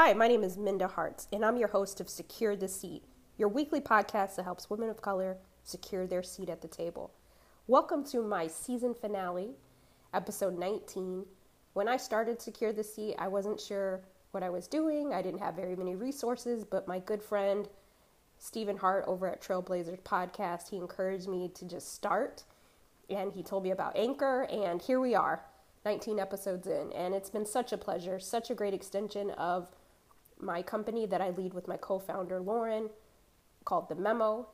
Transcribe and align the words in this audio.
Hi, 0.00 0.12
my 0.12 0.28
name 0.28 0.44
is 0.44 0.56
Minda 0.56 0.86
Harts, 0.86 1.26
and 1.32 1.44
I'm 1.44 1.56
your 1.56 1.70
host 1.70 2.00
of 2.00 2.08
Secure 2.08 2.54
the 2.54 2.68
Seat, 2.68 3.02
your 3.36 3.48
weekly 3.48 3.80
podcast 3.80 4.36
that 4.36 4.44
helps 4.44 4.70
women 4.70 4.90
of 4.90 5.02
color 5.02 5.38
secure 5.64 6.06
their 6.06 6.22
seat 6.22 6.48
at 6.48 6.62
the 6.62 6.68
table. 6.68 7.12
Welcome 7.66 8.04
to 8.04 8.22
my 8.22 8.46
season 8.46 8.94
finale, 8.94 9.56
episode 10.14 10.56
19. 10.56 11.26
When 11.72 11.88
I 11.88 11.96
started 11.96 12.40
Secure 12.40 12.72
the 12.72 12.84
Seat, 12.84 13.16
I 13.18 13.26
wasn't 13.26 13.60
sure 13.60 14.02
what 14.30 14.44
I 14.44 14.50
was 14.50 14.68
doing. 14.68 15.12
I 15.12 15.20
didn't 15.20 15.40
have 15.40 15.56
very 15.56 15.74
many 15.74 15.96
resources, 15.96 16.62
but 16.64 16.86
my 16.86 17.00
good 17.00 17.20
friend 17.20 17.68
Stephen 18.38 18.76
Hart 18.76 19.04
over 19.08 19.26
at 19.26 19.42
Trailblazers 19.42 20.02
podcast, 20.02 20.70
he 20.70 20.76
encouraged 20.76 21.26
me 21.26 21.50
to 21.56 21.64
just 21.64 21.92
start 21.92 22.44
and 23.10 23.32
he 23.32 23.42
told 23.42 23.64
me 23.64 23.72
about 23.72 23.96
Anchor 23.96 24.46
and 24.48 24.80
here 24.80 25.00
we 25.00 25.16
are, 25.16 25.42
19 25.84 26.20
episodes 26.20 26.68
in, 26.68 26.92
and 26.92 27.14
it's 27.14 27.30
been 27.30 27.46
such 27.46 27.72
a 27.72 27.76
pleasure, 27.76 28.20
such 28.20 28.48
a 28.48 28.54
great 28.54 28.74
extension 28.74 29.30
of 29.30 29.72
my 30.40 30.62
company 30.62 31.06
that 31.06 31.20
I 31.20 31.30
lead 31.30 31.54
with 31.54 31.68
my 31.68 31.76
co 31.76 31.98
founder, 31.98 32.40
Lauren, 32.40 32.90
called 33.64 33.88
The 33.88 33.94
Memo. 33.94 34.48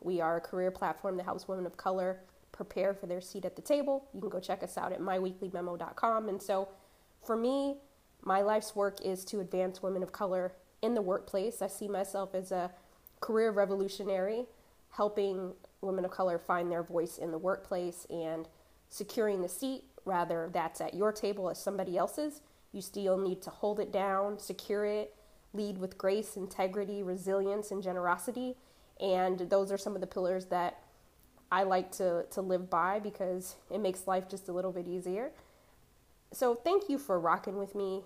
We 0.00 0.20
are 0.20 0.36
a 0.36 0.40
career 0.40 0.70
platform 0.70 1.16
that 1.16 1.24
helps 1.24 1.48
women 1.48 1.66
of 1.66 1.76
color 1.76 2.20
prepare 2.52 2.94
for 2.94 3.06
their 3.06 3.20
seat 3.20 3.44
at 3.44 3.56
the 3.56 3.62
table. 3.62 4.08
You 4.14 4.20
can 4.20 4.30
go 4.30 4.40
check 4.40 4.62
us 4.62 4.78
out 4.78 4.92
at 4.92 5.00
myweeklymemo.com. 5.00 6.28
And 6.28 6.42
so, 6.42 6.68
for 7.24 7.36
me, 7.36 7.76
my 8.22 8.42
life's 8.42 8.74
work 8.74 8.98
is 9.04 9.24
to 9.26 9.40
advance 9.40 9.82
women 9.82 10.02
of 10.02 10.12
color 10.12 10.52
in 10.82 10.94
the 10.94 11.02
workplace. 11.02 11.62
I 11.62 11.68
see 11.68 11.88
myself 11.88 12.34
as 12.34 12.52
a 12.52 12.70
career 13.20 13.50
revolutionary, 13.50 14.46
helping 14.90 15.52
women 15.80 16.04
of 16.04 16.10
color 16.10 16.38
find 16.38 16.70
their 16.70 16.82
voice 16.82 17.18
in 17.18 17.30
the 17.30 17.38
workplace 17.38 18.06
and 18.10 18.48
securing 18.88 19.42
the 19.42 19.48
seat, 19.48 19.84
rather 20.04 20.48
that's 20.52 20.80
at 20.80 20.94
your 20.94 21.12
table 21.12 21.50
as 21.50 21.58
somebody 21.60 21.96
else's. 21.96 22.40
You 22.72 22.80
still 22.80 23.18
need 23.18 23.42
to 23.42 23.50
hold 23.50 23.80
it 23.80 23.92
down, 23.92 24.38
secure 24.38 24.84
it, 24.84 25.14
lead 25.56 25.78
with 25.78 25.98
grace, 25.98 26.36
integrity, 26.36 27.02
resilience, 27.02 27.70
and 27.70 27.82
generosity. 27.82 28.56
And 29.00 29.38
those 29.50 29.72
are 29.72 29.78
some 29.78 29.94
of 29.94 30.00
the 30.00 30.06
pillars 30.06 30.46
that 30.46 30.78
I 31.50 31.62
like 31.62 31.92
to, 31.92 32.24
to 32.30 32.40
live 32.40 32.68
by 32.68 32.98
because 32.98 33.56
it 33.70 33.78
makes 33.78 34.06
life 34.06 34.28
just 34.28 34.48
a 34.48 34.52
little 34.52 34.72
bit 34.72 34.88
easier. 34.88 35.30
So, 36.32 36.54
thank 36.54 36.88
you 36.88 36.98
for 36.98 37.20
rocking 37.20 37.56
with 37.56 37.74
me 37.74 38.02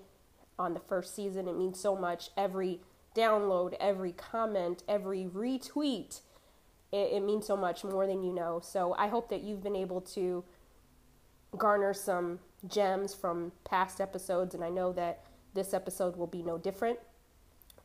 on 0.59 0.75
the 0.75 0.81
first 0.81 1.15
season. 1.15 1.49
It 1.49 1.57
means 1.57 1.81
so 1.81 1.97
much. 1.97 2.31
Every 2.37 2.81
download, 3.17 3.75
every 3.81 4.13
comment, 4.13 4.83
every 4.87 5.25
retweet, 5.25 6.21
it, 6.93 7.13
it 7.13 7.21
means 7.23 7.47
so 7.47 7.57
much 7.57 7.83
more 7.83 8.07
than 8.07 8.23
you 8.23 8.33
know. 8.33 8.61
So, 8.63 8.95
I 8.99 9.09
hope 9.09 9.31
that 9.31 9.43
you've 9.43 9.63
been 9.63 9.77
able 9.77 10.03
to 10.03 10.45
garner 11.57 11.95
some 11.95 12.41
gems 12.67 13.15
from 13.15 13.53
past 13.65 14.01
episodes, 14.01 14.55
and 14.55 14.63
I 14.63 14.69
know 14.69 14.93
that 14.93 15.25
this 15.55 15.73
episode 15.73 16.17
will 16.17 16.27
be 16.27 16.43
no 16.43 16.59
different. 16.59 16.99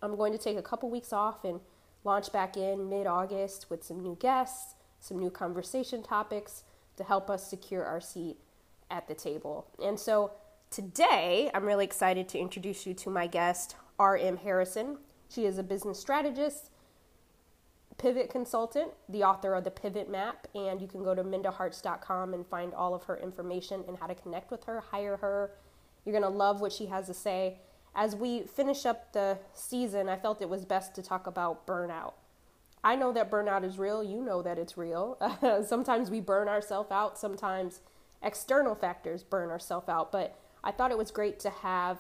I'm 0.01 0.15
going 0.15 0.31
to 0.31 0.37
take 0.37 0.57
a 0.57 0.61
couple 0.61 0.89
weeks 0.89 1.13
off 1.13 1.43
and 1.43 1.59
launch 2.03 2.31
back 2.31 2.55
in 2.57 2.89
mid 2.89 3.07
August 3.07 3.69
with 3.69 3.83
some 3.83 3.99
new 4.01 4.17
guests, 4.19 4.75
some 4.99 5.19
new 5.19 5.29
conversation 5.29 6.03
topics 6.03 6.63
to 6.97 7.03
help 7.03 7.29
us 7.29 7.47
secure 7.47 7.83
our 7.83 7.99
seat 7.99 8.37
at 8.89 9.07
the 9.07 9.15
table. 9.15 9.67
And 9.83 9.99
so 9.99 10.31
today, 10.69 11.49
I'm 11.53 11.65
really 11.65 11.85
excited 11.85 12.29
to 12.29 12.39
introduce 12.39 12.85
you 12.85 12.93
to 12.95 13.09
my 13.09 13.27
guest, 13.27 13.75
R.M. 13.99 14.37
Harrison. 14.37 14.97
She 15.29 15.45
is 15.45 15.57
a 15.57 15.63
business 15.63 15.99
strategist, 15.99 16.69
pivot 17.97 18.29
consultant, 18.29 18.91
the 19.09 19.23
author 19.23 19.53
of 19.53 19.63
the 19.63 19.71
Pivot 19.71 20.09
Map, 20.09 20.47
and 20.53 20.81
you 20.81 20.87
can 20.87 21.03
go 21.03 21.15
to 21.15 21.23
mindaharts.com 21.23 22.33
and 22.33 22.45
find 22.47 22.73
all 22.73 22.93
of 22.93 23.03
her 23.03 23.17
information 23.17 23.83
and 23.87 23.97
how 23.97 24.07
to 24.07 24.15
connect 24.15 24.51
with 24.51 24.65
her, 24.65 24.81
hire 24.91 25.17
her. 25.17 25.51
You're 26.05 26.13
going 26.13 26.31
to 26.31 26.37
love 26.37 26.61
what 26.61 26.71
she 26.71 26.85
has 26.87 27.07
to 27.07 27.13
say 27.13 27.57
as 27.95 28.15
we 28.15 28.43
finish 28.43 28.85
up 28.85 29.13
the 29.13 29.39
season, 29.53 30.09
I 30.09 30.17
felt 30.17 30.41
it 30.41 30.49
was 30.49 30.65
best 30.65 30.93
to 30.95 31.01
talk 31.01 31.27
about 31.27 31.65
burnout. 31.65 32.13
I 32.83 32.95
know 32.95 33.11
that 33.13 33.31
burnout 33.31 33.63
is 33.63 33.79
real. 33.79 34.03
You 34.03 34.21
know 34.21 34.41
that 34.41 34.59
it's 34.59 34.77
real. 34.77 35.17
sometimes 35.65 36.11
we 36.11 36.19
burn 36.19 36.47
ourselves 36.47 36.91
out. 36.91 37.17
Sometimes 37.17 37.81
external 38.21 38.75
factors 38.75 39.23
burn 39.23 39.49
ourselves 39.49 39.89
out. 39.89 40.11
But 40.11 40.37
I 40.63 40.71
thought 40.71 40.91
it 40.91 40.97
was 40.97 41.09
great 41.09 41.39
to 41.39 41.49
have 41.49 41.99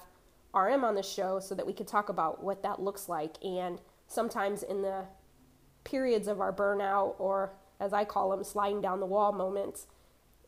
RM 0.53 0.83
on 0.83 0.95
the 0.95 1.03
show 1.03 1.39
so 1.39 1.55
that 1.55 1.65
we 1.65 1.73
could 1.73 1.87
talk 1.87 2.09
about 2.09 2.43
what 2.43 2.61
that 2.63 2.81
looks 2.81 3.09
like. 3.09 3.43
And 3.43 3.79
sometimes 4.07 4.63
in 4.63 4.81
the 4.81 5.05
periods 5.85 6.27
of 6.27 6.41
our 6.41 6.53
burnout, 6.53 7.15
or 7.19 7.53
as 7.79 7.93
I 7.93 8.05
call 8.05 8.31
them, 8.31 8.43
sliding 8.43 8.81
down 8.81 8.99
the 8.99 9.05
wall 9.05 9.31
moments, 9.31 9.87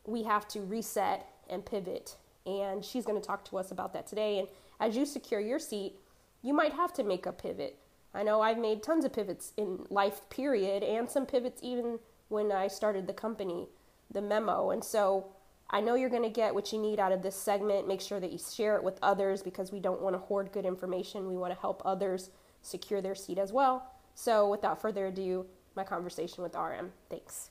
we 0.04 0.22
have 0.24 0.46
to 0.48 0.60
reset 0.60 1.26
and 1.48 1.64
pivot. 1.64 2.16
And 2.46 2.84
she's 2.84 3.04
going 3.04 3.20
to 3.20 3.26
talk 3.26 3.44
to 3.46 3.58
us 3.58 3.70
about 3.70 3.92
that 3.94 4.06
today. 4.06 4.38
And 4.38 4.48
as 4.80 4.96
you 4.96 5.04
secure 5.04 5.40
your 5.40 5.58
seat, 5.58 5.94
you 6.42 6.54
might 6.54 6.72
have 6.72 6.92
to 6.94 7.02
make 7.02 7.26
a 7.26 7.32
pivot. 7.32 7.78
I 8.14 8.22
know 8.22 8.40
I've 8.40 8.58
made 8.58 8.82
tons 8.82 9.04
of 9.04 9.12
pivots 9.12 9.52
in 9.56 9.86
life, 9.90 10.20
period, 10.30 10.82
and 10.82 11.10
some 11.10 11.26
pivots 11.26 11.60
even 11.62 11.98
when 12.28 12.52
I 12.52 12.68
started 12.68 13.06
the 13.06 13.12
company, 13.12 13.68
the 14.10 14.22
memo. 14.22 14.70
And 14.70 14.82
so 14.82 15.26
I 15.70 15.80
know 15.80 15.94
you're 15.94 16.08
going 16.08 16.22
to 16.22 16.30
get 16.30 16.54
what 16.54 16.72
you 16.72 16.80
need 16.80 16.98
out 16.98 17.12
of 17.12 17.22
this 17.22 17.36
segment. 17.36 17.86
Make 17.86 18.00
sure 18.00 18.20
that 18.20 18.32
you 18.32 18.38
share 18.38 18.76
it 18.76 18.82
with 18.82 18.98
others 19.02 19.42
because 19.42 19.72
we 19.72 19.80
don't 19.80 20.00
want 20.00 20.14
to 20.14 20.18
hoard 20.18 20.52
good 20.52 20.64
information. 20.64 21.28
We 21.28 21.36
want 21.36 21.52
to 21.52 21.60
help 21.60 21.82
others 21.84 22.30
secure 22.62 23.02
their 23.02 23.14
seat 23.14 23.38
as 23.38 23.52
well. 23.52 23.90
So 24.14 24.48
without 24.48 24.80
further 24.80 25.06
ado, 25.06 25.46
my 25.76 25.84
conversation 25.84 26.42
with 26.42 26.54
RM. 26.54 26.92
Thanks. 27.10 27.50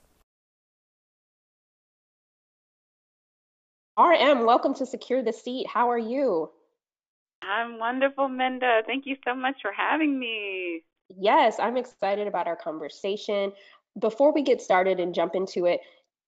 RM, 3.98 4.46
welcome 4.46 4.74
to 4.76 4.86
Secure 4.86 5.24
the 5.24 5.34
Seat. 5.34 5.68
How 5.68 5.90
are 5.90 5.98
you? 5.98 6.52
I'm 7.48 7.80
wonderful, 7.80 8.28
Minda. 8.28 8.82
Thank 8.86 9.06
you 9.06 9.16
so 9.26 9.36
much 9.36 9.56
for 9.62 9.72
having 9.72 10.20
me. 10.20 10.84
Yes, 11.10 11.58
I'm 11.60 11.78
excited 11.78 12.28
about 12.28 12.48
our 12.48 12.56
conversation. 12.56 13.54
Before 14.00 14.34
we 14.34 14.44
get 14.44 14.62
started 14.62 15.00
and 15.00 15.16
jump 15.16 15.36
into 15.36 15.66
it, 15.66 15.80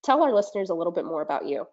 tell 0.04 0.24
our 0.24 0.34
listeners 0.34 0.70
a 0.70 0.74
little 0.74 0.94
bit 0.94 1.06
more 1.06 1.22
about 1.22 1.48
you. 1.48 1.68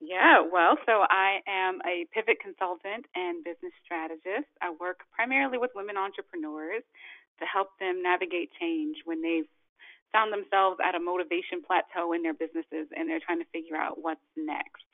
Yeah, 0.00 0.40
well, 0.40 0.78
so 0.86 1.04
I 1.10 1.40
am 1.46 1.80
a 1.84 2.06
pivot 2.14 2.40
consultant 2.40 3.04
and 3.14 3.44
business 3.44 3.72
strategist. 3.84 4.48
I 4.62 4.72
work 4.80 5.00
primarily 5.12 5.58
with 5.58 5.72
women 5.74 5.98
entrepreneurs 5.98 6.82
to 7.38 7.44
help 7.44 7.68
them 7.78 8.02
navigate 8.02 8.50
change 8.58 8.96
when 9.04 9.20
they've 9.20 9.48
found 10.12 10.32
themselves 10.32 10.78
at 10.82 10.94
a 10.94 11.00
motivation 11.00 11.60
plateau 11.66 12.12
in 12.12 12.22
their 12.22 12.34
businesses 12.34 12.88
and 12.96 13.08
they're 13.08 13.20
trying 13.20 13.40
to 13.40 13.52
figure 13.52 13.76
out 13.76 14.00
what's 14.00 14.24
next. 14.36 14.89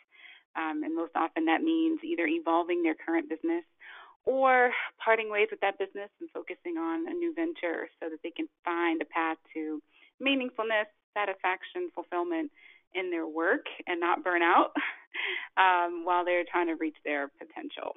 Um, 0.56 0.82
and 0.82 0.94
most 0.94 1.12
often 1.14 1.44
that 1.46 1.62
means 1.62 2.00
either 2.02 2.26
evolving 2.26 2.82
their 2.82 2.94
current 2.94 3.28
business 3.28 3.64
or 4.24 4.72
parting 5.02 5.30
ways 5.30 5.48
with 5.50 5.60
that 5.60 5.78
business 5.78 6.10
and 6.20 6.28
focusing 6.30 6.76
on 6.76 7.06
a 7.08 7.14
new 7.14 7.32
venture 7.34 7.88
so 8.00 8.08
that 8.08 8.18
they 8.22 8.30
can 8.30 8.48
find 8.64 9.00
a 9.00 9.04
path 9.04 9.36
to 9.54 9.80
meaningfulness, 10.22 10.90
satisfaction, 11.14 11.90
fulfillment 11.94 12.50
in 12.94 13.10
their 13.10 13.26
work 13.26 13.66
and 13.86 14.00
not 14.00 14.24
burn 14.24 14.42
out 14.42 14.72
um, 15.56 16.04
while 16.04 16.24
they're 16.24 16.44
trying 16.50 16.66
to 16.66 16.74
reach 16.74 16.96
their 17.04 17.28
potential. 17.38 17.92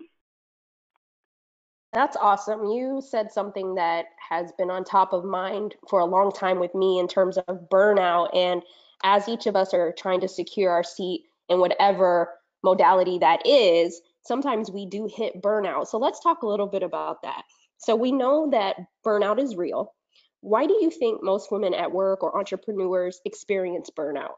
That's 1.93 2.15
awesome. 2.17 2.65
You 2.65 3.01
said 3.03 3.31
something 3.31 3.73
that 3.75 4.05
has 4.29 4.51
been 4.51 4.69
on 4.69 4.83
top 4.83 5.11
of 5.11 5.25
mind 5.25 5.75
for 5.89 6.01
a 6.01 6.05
long 6.05 6.31
time 6.31 6.59
with 6.59 6.75
me 6.75 6.99
in 6.99 7.07
terms 7.07 7.37
of 7.47 7.67
burnout. 7.71 8.35
And 8.35 8.61
as 9.03 9.27
each 9.27 9.47
of 9.47 9.55
us 9.55 9.73
are 9.73 9.91
trying 9.97 10.21
to 10.21 10.27
secure 10.27 10.71
our 10.71 10.83
seat 10.83 11.23
in 11.47 11.59
whatever 11.59 12.29
modality 12.63 13.19
that 13.19 13.45
is, 13.45 14.01
sometimes 14.21 14.71
we 14.71 14.85
do 14.85 15.09
hit 15.11 15.41
burnout. 15.41 15.87
So 15.87 15.97
let's 15.97 16.19
talk 16.19 16.41
a 16.41 16.47
little 16.47 16.67
bit 16.67 16.83
about 16.83 17.21
that. 17.23 17.43
So 17.77 17.95
we 17.95 18.11
know 18.11 18.49
that 18.51 18.75
burnout 19.05 19.39
is 19.39 19.55
real. 19.55 19.93
Why 20.41 20.65
do 20.65 20.73
you 20.73 20.89
think 20.89 21.23
most 21.23 21.51
women 21.51 21.73
at 21.73 21.91
work 21.91 22.23
or 22.23 22.37
entrepreneurs 22.37 23.19
experience 23.25 23.89
burnout? 23.89 24.35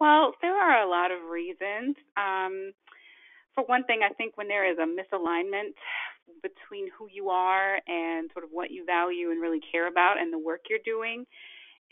Well, 0.00 0.32
there 0.42 0.56
are 0.56 0.84
a 0.84 0.90
lot 0.90 1.10
of 1.10 1.30
reasons. 1.30 1.96
Um, 2.16 2.72
for 3.54 3.64
one 3.64 3.84
thing, 3.84 4.00
I 4.02 4.12
think 4.14 4.36
when 4.36 4.48
there 4.48 4.70
is 4.70 4.78
a 4.78 4.82
misalignment 4.82 5.74
between 6.42 6.88
who 6.98 7.08
you 7.10 7.30
are 7.30 7.78
and 7.86 8.30
sort 8.32 8.44
of 8.44 8.50
what 8.50 8.70
you 8.70 8.84
value 8.84 9.30
and 9.30 9.40
really 9.40 9.60
care 9.70 9.86
about 9.86 10.18
and 10.18 10.32
the 10.32 10.38
work 10.38 10.62
you're 10.68 10.78
doing, 10.84 11.26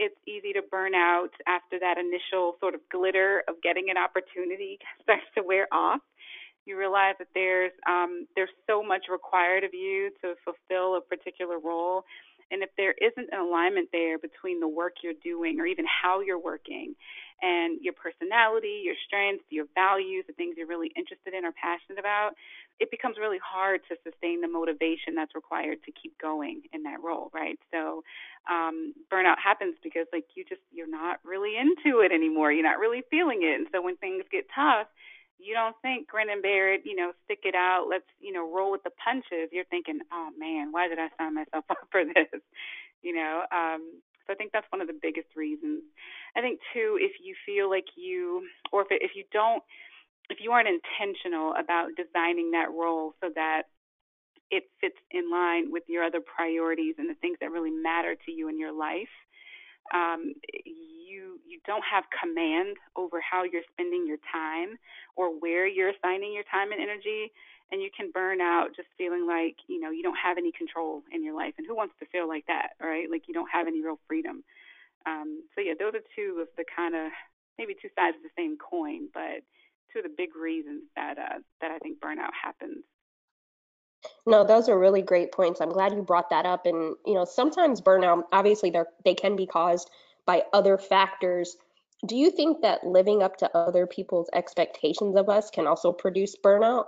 it's 0.00 0.16
easy 0.26 0.54
to 0.54 0.62
burn 0.70 0.94
out 0.94 1.28
after 1.46 1.78
that 1.78 1.98
initial 2.00 2.56
sort 2.58 2.74
of 2.74 2.80
glitter 2.90 3.44
of 3.46 3.60
getting 3.62 3.92
an 3.92 3.98
opportunity 4.00 4.78
starts 5.02 5.28
to 5.36 5.42
wear 5.44 5.68
off. 5.70 6.00
You 6.64 6.78
realize 6.78 7.14
that 7.18 7.28
there's 7.34 7.72
um, 7.88 8.26
there's 8.34 8.52
so 8.66 8.82
much 8.82 9.06
required 9.10 9.64
of 9.64 9.72
you 9.72 10.10
to 10.22 10.34
fulfill 10.44 10.96
a 10.96 11.00
particular 11.00 11.58
role, 11.58 12.04
and 12.50 12.62
if 12.62 12.70
there 12.76 12.94
isn't 13.00 13.28
an 13.32 13.40
alignment 13.40 13.88
there 13.92 14.18
between 14.18 14.60
the 14.60 14.68
work 14.68 14.94
you're 15.02 15.18
doing 15.22 15.60
or 15.60 15.66
even 15.66 15.84
how 15.86 16.20
you're 16.20 16.38
working, 16.38 16.94
and 17.42 17.80
your 17.80 17.94
personality, 17.94 18.82
your 18.84 18.94
strengths, 19.06 19.44
your 19.48 19.64
values, 19.74 20.24
the 20.26 20.34
things 20.34 20.54
you're 20.56 20.66
really 20.66 20.92
interested 20.96 21.32
in 21.32 21.44
or 21.44 21.52
passionate 21.52 21.98
about, 21.98 22.32
it 22.78 22.90
becomes 22.90 23.16
really 23.18 23.40
hard 23.40 23.80
to 23.88 23.96
sustain 24.04 24.40
the 24.40 24.48
motivation 24.48 25.14
that's 25.14 25.34
required 25.34 25.78
to 25.84 25.92
keep 25.92 26.16
going 26.20 26.62
in 26.72 26.82
that 26.84 27.02
role, 27.02 27.30
right? 27.32 27.58
So 27.72 28.04
um, 28.48 28.94
burnout 29.12 29.36
happens 29.42 29.76
because 29.82 30.06
like 30.12 30.24
you 30.34 30.44
just 30.44 30.60
you're 30.72 30.90
not 30.90 31.20
really 31.24 31.56
into 31.56 32.00
it 32.00 32.12
anymore. 32.12 32.52
You're 32.52 32.68
not 32.68 32.78
really 32.78 33.02
feeling 33.10 33.40
it, 33.42 33.56
and 33.56 33.66
so 33.72 33.80
when 33.82 33.96
things 33.96 34.24
get 34.30 34.46
tough, 34.54 34.88
you 35.42 35.54
don't 35.54 35.76
think 35.82 36.08
grin 36.08 36.30
and 36.30 36.42
bear 36.42 36.74
it, 36.74 36.82
you 36.84 36.94
know, 36.94 37.12
stick 37.24 37.40
it 37.44 37.54
out, 37.54 37.86
let's, 37.88 38.04
you 38.20 38.32
know, 38.32 38.50
roll 38.50 38.70
with 38.70 38.82
the 38.84 38.90
punches. 39.02 39.48
You're 39.52 39.64
thinking, 39.66 40.00
oh 40.12 40.30
man, 40.38 40.72
why 40.72 40.88
did 40.88 40.98
I 40.98 41.08
sign 41.18 41.34
myself 41.34 41.64
up 41.70 41.88
for 41.90 42.04
this? 42.04 42.40
You 43.02 43.14
know, 43.14 43.42
um, 43.50 44.00
so 44.26 44.32
I 44.32 44.36
think 44.36 44.52
that's 44.52 44.70
one 44.70 44.80
of 44.80 44.86
the 44.86 44.98
biggest 45.00 45.28
reasons. 45.34 45.82
I 46.36 46.40
think 46.40 46.60
too, 46.72 46.98
if 47.00 47.12
you 47.22 47.34
feel 47.46 47.68
like 47.70 47.86
you, 47.96 48.46
or 48.72 48.82
if 48.82 48.88
it, 48.90 49.02
if 49.02 49.12
you 49.14 49.24
don't, 49.32 49.62
if 50.28 50.38
you 50.40 50.52
aren't 50.52 50.68
intentional 50.68 51.54
about 51.58 51.88
designing 51.96 52.52
that 52.52 52.70
role 52.70 53.14
so 53.20 53.30
that 53.34 53.62
it 54.50 54.64
fits 54.80 54.98
in 55.10 55.30
line 55.30 55.72
with 55.72 55.84
your 55.88 56.04
other 56.04 56.20
priorities 56.20 56.94
and 56.98 57.08
the 57.08 57.14
things 57.14 57.38
that 57.40 57.50
really 57.50 57.70
matter 57.70 58.14
to 58.26 58.30
you 58.32 58.48
in 58.48 58.58
your 58.58 58.72
life, 58.72 59.10
um, 59.92 60.34
you 60.64 61.38
you 61.46 61.58
don't 61.66 61.84
have 61.84 62.04
command 62.10 62.76
over 62.96 63.20
how 63.20 63.44
you're 63.44 63.66
spending 63.72 64.06
your 64.06 64.18
time 64.32 64.78
or 65.16 65.28
where 65.38 65.66
you're 65.66 65.90
assigning 65.90 66.32
your 66.32 66.44
time 66.44 66.72
and 66.72 66.80
energy 66.80 67.32
and 67.72 67.82
you 67.82 67.90
can 67.94 68.10
burn 68.12 68.40
out 68.40 68.68
just 68.74 68.88
feeling 68.96 69.26
like 69.26 69.56
you 69.66 69.80
know 69.80 69.90
you 69.90 70.02
don't 70.02 70.18
have 70.22 70.38
any 70.38 70.52
control 70.52 71.02
in 71.12 71.24
your 71.24 71.34
life 71.34 71.54
and 71.58 71.66
who 71.66 71.74
wants 71.74 71.94
to 71.98 72.06
feel 72.06 72.28
like 72.28 72.46
that 72.46 72.70
right? 72.80 73.10
Like 73.10 73.22
you 73.26 73.34
don't 73.34 73.50
have 73.52 73.66
any 73.66 73.82
real 73.82 73.98
freedom. 74.06 74.44
Um, 75.06 75.42
so 75.54 75.60
yeah 75.60 75.74
those 75.78 75.94
are 75.94 76.04
two 76.14 76.40
of 76.40 76.48
the 76.56 76.64
kind 76.64 76.94
of 76.94 77.10
maybe 77.58 77.74
two 77.74 77.90
sides 77.96 78.16
of 78.16 78.22
the 78.22 78.34
same 78.36 78.56
coin 78.56 79.08
but 79.12 79.42
two 79.92 79.98
of 79.98 80.04
the 80.04 80.14
big 80.16 80.36
reasons 80.36 80.84
that 80.94 81.18
uh, 81.18 81.38
that 81.60 81.70
I 81.70 81.78
think 81.78 82.00
burnout 82.00 82.32
happens 82.32 82.84
no, 84.26 84.44
those 84.44 84.68
are 84.68 84.78
really 84.78 85.02
great 85.02 85.32
points. 85.32 85.60
I'm 85.60 85.72
glad 85.72 85.92
you 85.92 86.02
brought 86.02 86.30
that 86.30 86.46
up. 86.46 86.66
And 86.66 86.96
you 87.06 87.14
know, 87.14 87.24
sometimes 87.24 87.80
burnout, 87.80 88.24
obviously, 88.32 88.70
they 88.70 88.82
they 89.04 89.14
can 89.14 89.36
be 89.36 89.46
caused 89.46 89.90
by 90.26 90.44
other 90.52 90.78
factors. 90.78 91.56
Do 92.06 92.16
you 92.16 92.30
think 92.30 92.62
that 92.62 92.84
living 92.84 93.22
up 93.22 93.36
to 93.38 93.56
other 93.56 93.86
people's 93.86 94.30
expectations 94.32 95.16
of 95.16 95.28
us 95.28 95.50
can 95.50 95.66
also 95.66 95.92
produce 95.92 96.34
burnout? 96.42 96.86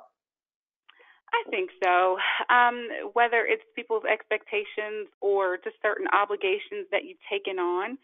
I 1.35 1.49
think 1.51 1.71
so. 1.83 2.19
Um, 2.51 2.89
whether 3.15 3.45
it's 3.47 3.63
people's 3.75 4.05
expectations 4.05 5.09
or 5.21 5.57
just 5.57 5.77
certain 5.83 6.07
obligations 6.13 6.87
that 6.91 7.05
you've 7.05 7.23
taken 7.31 7.59
on 7.59 7.99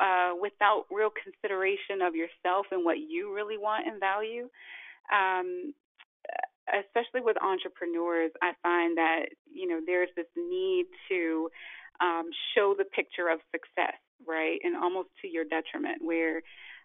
uh, 0.00 0.32
without 0.40 0.86
real 0.90 1.10
consideration 1.10 2.00
of 2.02 2.14
yourself 2.14 2.66
and 2.70 2.84
what 2.84 2.98
you 2.98 3.34
really 3.34 3.58
want 3.58 3.86
and 3.86 4.00
value. 4.00 4.48
Um, 5.12 5.74
especially 6.68 7.20
with 7.20 7.36
entrepreneurs, 7.42 8.30
I 8.40 8.52
find 8.62 8.96
that 8.96 9.26
you 9.52 9.66
know 9.68 9.80
there's 9.84 10.10
this 10.16 10.26
need 10.36 10.86
to 11.08 11.50
um, 12.00 12.30
show 12.54 12.74
the 12.76 12.84
picture 12.84 13.28
of 13.28 13.40
success, 13.50 13.98
right, 14.26 14.58
and 14.62 14.76
almost 14.76 15.08
to 15.22 15.28
your 15.28 15.44
detriment, 15.44 16.02
where 16.02 16.42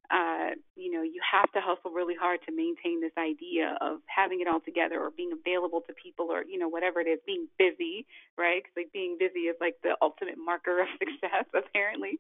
uh, 0.10 0.52
you 0.76 0.92
know 0.92 1.02
you 1.04 1.20
have 1.20 1.52
to 1.52 1.60
hustle 1.62 1.92
really 1.92 2.16
hard 2.20 2.40
to 2.48 2.52
maintain 2.56 3.02
this 3.02 3.12
idea 3.18 3.78
of 3.82 4.00
having 4.08 4.42
it 4.42 4.48
all 4.48 4.62
together 4.62 5.00
or 5.00 5.12
being 5.12 5.32
available 5.32 5.82
to 5.82 5.94
people 5.94 6.32
or 6.32 6.44
you 6.44 6.58
know 6.58 6.70
whatever 6.70 7.02
it 7.02 7.08
is, 7.08 7.20
being 7.26 7.48
busy, 7.58 8.06
right? 8.38 8.64
Because 8.64 8.76
like 8.78 8.94
being 8.94 9.18
busy 9.20 9.52
is 9.52 9.56
like 9.60 9.76
the 9.84 9.96
ultimate 10.02 10.38
marker 10.44 10.82
of 10.82 10.88
success, 11.00 11.46
apparently. 11.54 12.20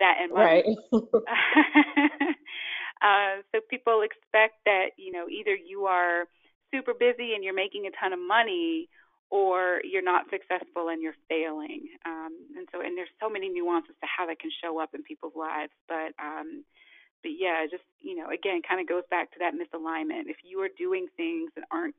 That 0.00 0.18
and. 0.20 0.32
Right. 0.32 0.64
uh, 3.02 3.42
so 3.52 3.60
people 3.70 4.02
expect 4.02 4.64
that 4.64 4.96
you 4.96 5.12
know 5.12 5.28
either 5.28 5.54
you 5.54 5.86
are 5.86 6.26
super 6.76 6.92
busy 6.92 7.32
and 7.32 7.42
you're 7.42 7.56
making 7.56 7.88
a 7.88 7.96
ton 7.96 8.12
of 8.12 8.20
money 8.20 8.88
or 9.30 9.80
you're 9.82 10.04
not 10.04 10.28
successful 10.30 10.88
and 10.92 11.02
you're 11.02 11.16
failing. 11.28 11.88
Um, 12.04 12.36
and 12.56 12.68
so, 12.70 12.80
and 12.84 12.96
there's 12.96 13.12
so 13.18 13.28
many 13.28 13.48
nuances 13.48 13.96
to 14.00 14.06
how 14.06 14.26
that 14.26 14.38
can 14.38 14.50
show 14.62 14.78
up 14.78 14.94
in 14.94 15.02
people's 15.02 15.34
lives. 15.34 15.72
But, 15.88 16.12
um, 16.20 16.62
but 17.22 17.32
yeah, 17.34 17.64
just 17.66 17.82
you 18.00 18.14
know, 18.14 18.28
again, 18.30 18.60
kind 18.62 18.80
of 18.80 18.86
goes 18.86 19.02
back 19.10 19.32
to 19.32 19.38
that 19.40 19.56
misalignment. 19.56 20.30
If 20.30 20.44
you 20.44 20.60
are 20.60 20.70
doing 20.78 21.08
things 21.16 21.50
that 21.56 21.64
aren't, 21.72 21.96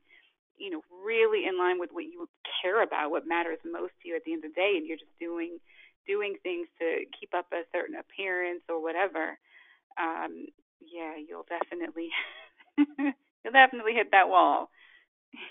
you 0.56 0.70
know, 0.70 0.80
really 1.04 1.44
in 1.46 1.58
line 1.58 1.78
with 1.78 1.90
what 1.92 2.04
you 2.04 2.28
care 2.62 2.82
about, 2.82 3.10
what 3.10 3.26
matters 3.26 3.58
most 3.64 3.92
to 4.02 4.08
you 4.08 4.16
at 4.16 4.24
the 4.24 4.32
end 4.32 4.44
of 4.44 4.54
the 4.54 4.56
day, 4.56 4.74
and 4.76 4.86
you're 4.86 4.96
just 4.96 5.18
doing 5.20 5.58
doing 6.06 6.36
things 6.42 6.66
to 6.80 7.04
keep 7.20 7.34
up 7.36 7.44
a 7.52 7.68
certain 7.70 7.96
appearance 7.96 8.62
or 8.70 8.80
whatever, 8.80 9.36
um, 10.00 10.46
yeah, 10.80 11.12
you'll 11.20 11.44
definitely 11.44 12.08
you'll 13.48 13.66
definitely 13.66 13.94
hit 13.94 14.10
that 14.12 14.28
wall. 14.28 14.70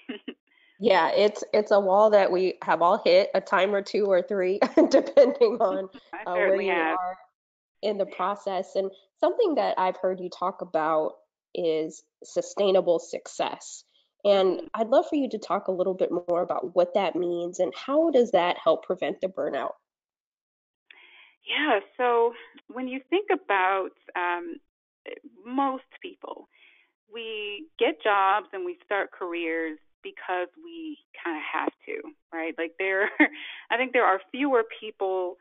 yeah, 0.80 1.10
it's 1.10 1.44
it's 1.54 1.72
a 1.72 1.80
wall 1.80 2.12
that 2.12 2.32
we 2.32 2.56
have 2.64 2.82
all 2.82 3.02
hit 3.04 3.30
a 3.34 3.42
time 3.42 3.74
or 3.74 3.82
two 3.82 4.06
or 4.06 4.22
three, 4.22 4.60
depending 4.90 5.58
on 5.60 5.90
uh, 6.26 6.34
where 6.34 6.62
you 6.62 6.72
have. 6.72 6.98
are 6.98 7.18
in 7.84 7.98
the 7.98 8.06
process. 8.06 8.76
And 8.76 8.90
something 9.20 9.56
that 9.56 9.76
I've 9.78 9.98
heard 9.98 10.20
you 10.20 10.30
talk 10.30 10.62
about 10.62 11.14
is 11.54 12.04
sustainable 12.24 13.00
success. 13.00 13.84
And 14.26 14.58
mm-hmm. 14.58 14.66
I'd 14.74 14.90
love 14.90 15.06
for 15.08 15.16
you 15.16 15.30
to 15.30 15.38
talk 15.38 15.68
a 15.68 15.72
little 15.72 15.94
bit 15.94 16.10
more 16.12 16.42
about 16.42 16.76
what 16.76 16.96
that 16.96 17.16
means 17.16 17.60
and 17.60 17.72
how 17.76 18.10
does 18.10 18.32
that 18.32 18.58
help 18.58 18.84
prevent 18.84 19.22
the 19.22 19.28
burnout? 19.28 19.74
Yeah, 21.48 21.80
so 21.98 22.34
when 22.68 22.88
you 22.88 23.00
think 23.12 23.30
about 23.32 23.92
um, 24.16 24.56
most 25.46 25.86
people, 26.02 26.50
we 27.14 27.68
get 27.80 28.02
jobs 28.04 28.48
and 28.54 28.66
we 28.66 28.78
start 28.86 29.12
careers 29.12 29.80
because 30.04 30.48
we 30.64 30.98
kind 31.24 31.38
of 31.38 31.44
have 31.44 31.74
to, 31.86 32.12
right? 32.34 32.54
Like 32.58 32.74
there, 32.80 33.10
I 33.72 33.78
think 33.78 33.94
there 33.94 34.06
are 34.06 34.22
fewer 34.32 34.64
people 34.80 35.38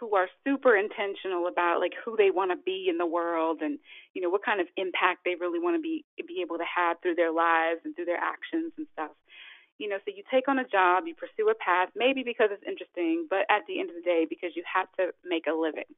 who 0.00 0.16
are 0.16 0.28
super 0.44 0.74
intentional 0.74 1.46
about 1.46 1.78
like 1.78 1.92
who 2.04 2.16
they 2.16 2.30
want 2.30 2.50
to 2.50 2.56
be 2.64 2.86
in 2.88 2.96
the 2.96 3.06
world 3.06 3.60
and 3.60 3.78
you 4.14 4.22
know 4.22 4.30
what 4.30 4.42
kind 4.42 4.60
of 4.60 4.66
impact 4.78 5.20
they 5.24 5.36
really 5.38 5.60
want 5.60 5.76
to 5.76 5.80
be 5.80 6.04
be 6.26 6.40
able 6.40 6.56
to 6.56 6.64
have 6.64 6.96
through 7.02 7.14
their 7.14 7.30
lives 7.30 7.80
and 7.84 7.94
through 7.94 8.06
their 8.06 8.16
actions 8.16 8.72
and 8.78 8.86
stuff 8.94 9.10
you 9.76 9.88
know 9.88 9.98
so 10.04 10.12
you 10.16 10.22
take 10.30 10.48
on 10.48 10.58
a 10.58 10.64
job 10.64 11.04
you 11.06 11.14
pursue 11.14 11.50
a 11.50 11.54
path 11.54 11.90
maybe 11.94 12.22
because 12.24 12.48
it's 12.50 12.64
interesting 12.66 13.26
but 13.28 13.44
at 13.52 13.60
the 13.68 13.78
end 13.78 13.90
of 13.90 13.96
the 13.96 14.02
day 14.02 14.26
because 14.28 14.56
you 14.56 14.64
have 14.64 14.88
to 14.96 15.12
make 15.22 15.44
a 15.46 15.52
living 15.52 15.88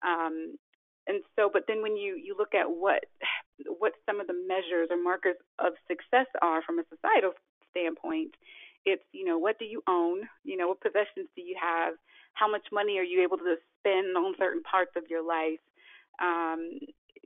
um 0.00 0.56
and 1.06 1.22
so 1.36 1.50
but 1.52 1.64
then 1.68 1.82
when 1.82 1.96
you 1.96 2.16
you 2.16 2.34
look 2.38 2.54
at 2.54 2.68
what 2.68 3.04
what 3.78 3.92
some 4.06 4.20
of 4.20 4.26
the 4.26 4.34
measures 4.46 4.88
or 4.90 4.96
markers 4.96 5.36
of 5.58 5.72
success 5.88 6.26
are 6.42 6.62
from 6.62 6.78
a 6.78 6.84
societal 6.90 7.32
standpoint 7.70 8.34
it's 8.84 9.02
you 9.12 9.24
know 9.24 9.38
what 9.38 9.58
do 9.58 9.64
you 9.64 9.82
own? 9.88 10.28
You 10.44 10.56
know 10.56 10.68
what 10.68 10.80
possessions 10.80 11.28
do 11.34 11.42
you 11.42 11.56
have? 11.60 11.94
How 12.34 12.50
much 12.50 12.66
money 12.72 12.98
are 12.98 13.02
you 13.02 13.22
able 13.22 13.38
to 13.38 13.56
spend 13.80 14.16
on 14.16 14.34
certain 14.38 14.62
parts 14.62 14.92
of 14.96 15.04
your 15.08 15.26
life? 15.26 15.60
Um 16.20 16.78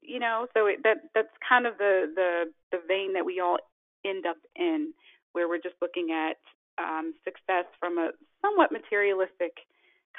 you 0.03 0.19
know 0.19 0.47
so 0.55 0.67
it, 0.67 0.81
that 0.85 1.11
that's 1.15 1.35
kind 1.47 1.67
of 1.67 1.79
the 1.79 2.13
the 2.15 2.45
the 2.73 2.79
vein 2.87 3.13
that 3.15 3.27
we 3.27 3.41
all 3.41 3.59
end 4.05 4.27
up 4.27 4.39
in 4.57 4.93
where 5.33 5.49
we're 5.49 5.59
just 5.59 5.77
looking 5.83 6.11
at 6.13 6.39
um 6.79 7.13
success 7.25 7.67
from 7.81 7.99
a 7.99 8.11
somewhat 8.41 8.73
materialistic 8.73 9.53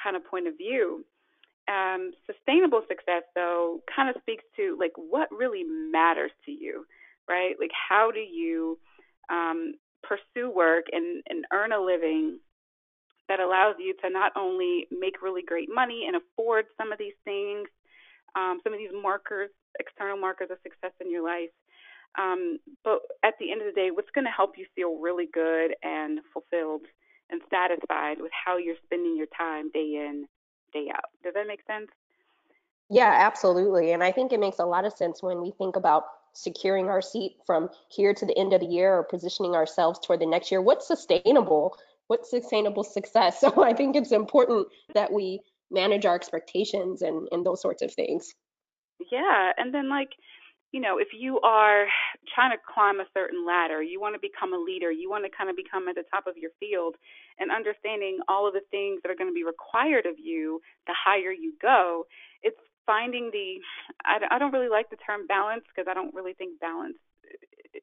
kind 0.02 0.16
of 0.16 0.24
point 0.24 0.46
of 0.46 0.56
view 0.56 1.04
um, 1.68 2.12
sustainable 2.26 2.82
success, 2.88 3.22
though, 3.34 3.80
kind 3.94 4.08
of 4.08 4.20
speaks 4.22 4.44
to 4.56 4.76
like 4.78 4.92
what 4.96 5.28
really 5.30 5.64
matters 5.64 6.32
to 6.46 6.52
you, 6.52 6.84
right? 7.28 7.54
Like 7.58 7.70
how 7.88 8.10
do 8.10 8.20
you 8.20 8.78
um, 9.30 9.74
pursue 10.02 10.50
work 10.50 10.86
and, 10.92 11.22
and 11.28 11.44
earn 11.52 11.72
a 11.72 11.80
living 11.80 12.40
that 13.28 13.40
allows 13.40 13.76
you 13.78 13.94
to 14.02 14.10
not 14.10 14.32
only 14.36 14.88
make 14.90 15.22
really 15.22 15.42
great 15.46 15.68
money 15.72 16.04
and 16.06 16.16
afford 16.16 16.66
some 16.76 16.92
of 16.92 16.98
these 16.98 17.14
things, 17.24 17.68
um, 18.34 18.60
some 18.64 18.72
of 18.72 18.78
these 18.78 18.90
markers, 18.92 19.50
external 19.78 20.16
markers 20.18 20.48
of 20.50 20.58
success 20.62 20.92
in 21.00 21.10
your 21.10 21.24
life, 21.24 21.50
um, 22.18 22.58
but 22.82 23.00
at 23.24 23.34
the 23.38 23.52
end 23.52 23.60
of 23.60 23.66
the 23.68 23.80
day, 23.80 23.90
what's 23.92 24.10
going 24.14 24.24
to 24.24 24.34
help 24.34 24.58
you 24.58 24.66
feel 24.74 24.98
really 24.98 25.28
good 25.32 25.74
and 25.82 26.20
fulfilled 26.32 26.82
and 27.30 27.40
satisfied 27.50 28.20
with 28.20 28.32
how 28.34 28.56
you're 28.58 28.80
spending 28.84 29.16
your 29.16 29.28
time 29.38 29.70
day 29.70 29.94
in 29.94 30.26
day 30.72 30.88
out. 30.94 31.10
Does 31.22 31.34
that 31.34 31.46
make 31.46 31.62
sense? 31.66 31.90
Yeah, 32.88 33.14
absolutely. 33.20 33.92
And 33.92 34.02
I 34.02 34.10
think 34.10 34.32
it 34.32 34.40
makes 34.40 34.58
a 34.58 34.66
lot 34.66 34.84
of 34.84 34.92
sense 34.92 35.22
when 35.22 35.40
we 35.40 35.52
think 35.52 35.76
about 35.76 36.04
securing 36.32 36.88
our 36.88 37.02
seat 37.02 37.36
from 37.46 37.68
here 37.88 38.14
to 38.14 38.26
the 38.26 38.36
end 38.36 38.52
of 38.52 38.60
the 38.60 38.66
year 38.66 38.94
or 38.94 39.04
positioning 39.04 39.54
ourselves 39.54 39.98
toward 40.00 40.20
the 40.20 40.26
next 40.26 40.50
year. 40.50 40.60
What's 40.60 40.86
sustainable? 40.86 41.76
What's 42.08 42.30
sustainable 42.30 42.84
success? 42.84 43.38
So 43.40 43.62
I 43.62 43.72
think 43.72 43.96
it's 43.96 44.12
important 44.12 44.68
that 44.94 45.12
we 45.12 45.40
manage 45.70 46.04
our 46.04 46.14
expectations 46.14 47.02
and, 47.02 47.28
and 47.30 47.46
those 47.46 47.62
sorts 47.62 47.82
of 47.82 47.92
things. 47.92 48.34
Yeah. 49.10 49.52
And 49.56 49.72
then, 49.72 49.88
like, 49.88 50.14
you 50.72 50.80
know, 50.80 50.98
if 50.98 51.08
you 51.12 51.40
are 51.40 51.86
trying 52.34 52.52
to 52.52 52.62
climb 52.62 53.00
a 53.00 53.10
certain 53.12 53.44
ladder, 53.46 53.82
you 53.82 54.00
want 54.00 54.14
to 54.14 54.20
become 54.20 54.54
a 54.54 54.58
leader, 54.58 54.90
you 54.90 55.10
want 55.10 55.24
to 55.24 55.30
kind 55.30 55.50
of 55.50 55.56
become 55.56 55.88
at 55.88 55.96
the 55.96 56.04
top 56.10 56.26
of 56.26 56.36
your 56.36 56.50
field, 56.60 56.94
and 57.38 57.50
understanding 57.50 58.18
all 58.28 58.46
of 58.46 58.54
the 58.54 58.62
things 58.70 59.00
that 59.02 59.10
are 59.10 59.18
going 59.18 59.30
to 59.30 59.34
be 59.34 59.44
required 59.44 60.06
of 60.06 60.14
you 60.18 60.60
the 60.86 60.94
higher 60.94 61.32
you 61.32 61.54
go, 61.60 62.06
it's 62.42 62.58
finding 62.86 63.30
the, 63.32 63.58
I, 64.04 64.36
I 64.36 64.38
don't 64.38 64.52
really 64.52 64.70
like 64.70 64.90
the 64.90 64.96
term 65.04 65.26
balance 65.26 65.64
because 65.66 65.90
I 65.90 65.94
don't 65.94 66.14
really 66.14 66.34
think 66.34 66.60
balance 66.60 66.96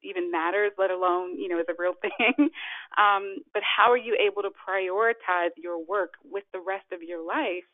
even 0.02 0.30
matters, 0.30 0.72
let 0.78 0.90
alone, 0.90 1.38
you 1.38 1.48
know, 1.48 1.58
is 1.58 1.66
a 1.68 1.76
real 1.78 1.94
thing. 2.00 2.50
um, 2.96 3.38
but 3.52 3.62
how 3.62 3.90
are 3.90 3.96
you 3.96 4.16
able 4.16 4.42
to 4.42 4.50
prioritize 4.50 5.50
your 5.56 5.84
work 5.84 6.14
with 6.24 6.44
the 6.52 6.60
rest 6.60 6.86
of 6.92 7.02
your 7.02 7.24
life 7.24 7.64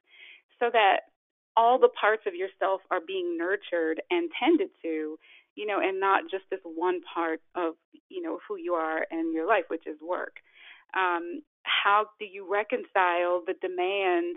so 0.60 0.70
that 0.72 1.13
all 1.56 1.78
the 1.78 1.88
parts 1.88 2.22
of 2.26 2.34
yourself 2.34 2.80
are 2.90 3.00
being 3.06 3.36
nurtured 3.38 4.02
and 4.10 4.30
tended 4.38 4.70
to 4.82 5.18
you 5.56 5.66
know, 5.66 5.78
and 5.80 6.00
not 6.00 6.24
just 6.30 6.44
this 6.50 6.60
one 6.64 7.00
part 7.02 7.40
of, 7.54 7.74
you 8.08 8.22
know, 8.22 8.38
who 8.46 8.56
you 8.56 8.74
are 8.74 9.06
and 9.10 9.32
your 9.32 9.46
life, 9.46 9.64
which 9.68 9.86
is 9.86 9.96
work. 10.00 10.36
Um, 10.96 11.42
how 11.62 12.06
do 12.18 12.26
you 12.26 12.50
reconcile 12.50 13.42
the 13.46 13.54
demand 13.60 14.36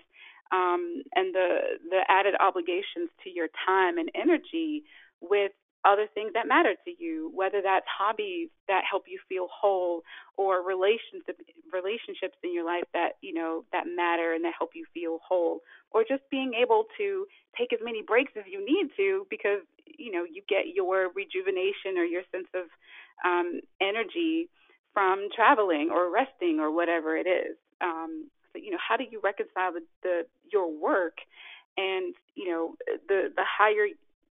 um, 0.52 1.04
and 1.14 1.34
the 1.34 1.58
the 1.90 2.02
added 2.08 2.36
obligations 2.40 3.10
to 3.24 3.30
your 3.30 3.48
time 3.66 3.98
and 3.98 4.10
energy 4.16 4.84
with 5.22 5.52
other 5.88 6.08
things 6.14 6.32
that 6.34 6.48
matter 6.48 6.76
to 6.86 6.92
you, 7.00 7.32
whether 7.34 7.62
that's 7.64 7.86
hobbies 7.88 8.50
that 8.68 8.84
help 8.90 9.04
you 9.08 9.20
feel 9.30 9.48
whole 9.50 10.04
or 10.36 10.62
relationships 10.62 11.40
relationships 11.74 12.38
in 12.44 12.54
your 12.54 12.66
life 12.66 12.84
that, 12.94 13.14
you 13.22 13.34
know, 13.34 13.64
that 13.72 13.86
matter 13.88 14.34
and 14.34 14.44
that 14.46 14.54
help 14.58 14.72
you 14.76 14.86
feel 14.94 15.20
whole, 15.28 15.62
or 15.92 16.04
just 16.04 16.24
being 16.30 16.54
able 16.54 16.86
to 16.98 17.26
take 17.58 17.74
as 17.74 17.80
many 17.84 18.02
breaks 18.02 18.34
as 18.38 18.44
you 18.50 18.60
need 18.66 18.90
to 18.98 19.26
because, 19.30 19.62
you 19.86 20.12
know, 20.12 20.24
you 20.24 20.42
get 20.48 20.76
your 20.76 21.10
rejuvenation 21.16 21.98
or 21.98 22.04
your 22.04 22.24
sense 22.32 22.48
of 22.54 22.66
um 23.26 23.62
energy 23.82 24.50
from 24.94 25.28
traveling 25.36 25.90
or 25.92 26.12
resting 26.12 26.60
or 26.60 26.72
whatever 26.72 27.16
it 27.18 27.28
is. 27.28 27.56
Um 27.82 28.30
so, 28.54 28.60
you 28.60 28.72
know, 28.72 28.78
how 28.86 28.98
do 28.98 29.06
you 29.10 29.20
reconcile 29.24 29.74
the, 29.74 29.84
the 30.04 30.26
your 30.52 30.72
work 30.72 31.18
and, 31.78 32.16
you 32.36 32.50
know, 32.50 32.76
the 33.08 33.32
the 33.36 33.44
higher 33.46 33.88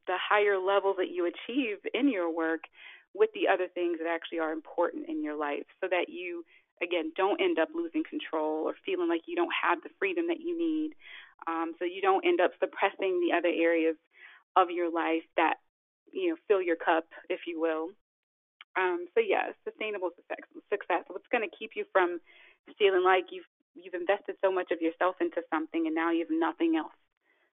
the 0.07 0.17
higher 0.17 0.57
level 0.57 0.93
that 0.97 1.09
you 1.09 1.25
achieve 1.25 1.77
in 1.93 2.09
your 2.11 2.33
work 2.33 2.65
with 3.13 3.29
the 3.33 3.47
other 3.47 3.67
things 3.67 3.97
that 3.99 4.09
actually 4.09 4.39
are 4.39 4.51
important 4.51 5.07
in 5.07 5.23
your 5.23 5.37
life 5.37 5.65
so 5.81 5.87
that 5.89 6.09
you 6.09 6.43
again 6.81 7.11
don't 7.15 7.41
end 7.41 7.57
up 7.57 7.69
losing 7.73 8.03
control 8.03 8.67
or 8.67 8.75
feeling 8.85 9.07
like 9.07 9.21
you 9.25 9.35
don't 9.35 9.53
have 9.53 9.81
the 9.83 9.89
freedom 9.97 10.27
that 10.27 10.41
you 10.41 10.57
need. 10.57 10.91
Um, 11.47 11.73
so 11.79 11.85
you 11.85 12.01
don't 12.01 12.25
end 12.25 12.41
up 12.41 12.51
suppressing 12.59 13.21
the 13.21 13.35
other 13.35 13.49
areas 13.49 13.95
of 14.55 14.69
your 14.69 14.91
life 14.91 15.23
that 15.37 15.55
you 16.11 16.29
know 16.29 16.35
fill 16.47 16.61
your 16.61 16.75
cup 16.75 17.05
if 17.29 17.41
you 17.47 17.59
will. 17.59 17.89
Um, 18.77 19.07
so 19.13 19.21
yeah 19.25 19.55
sustainable 19.63 20.09
success 20.15 20.45
success. 20.69 21.03
What's 21.07 21.31
going 21.31 21.47
to 21.47 21.57
keep 21.57 21.71
you 21.75 21.85
from 21.91 22.19
feeling 22.77 23.03
like 23.03 23.31
you've 23.31 23.47
you've 23.75 23.93
invested 23.93 24.35
so 24.43 24.51
much 24.51 24.71
of 24.71 24.81
yourself 24.81 25.15
into 25.21 25.41
something 25.49 25.85
and 25.87 25.95
now 25.95 26.11
you 26.11 26.25
have 26.27 26.35
nothing 26.35 26.75
else? 26.75 26.95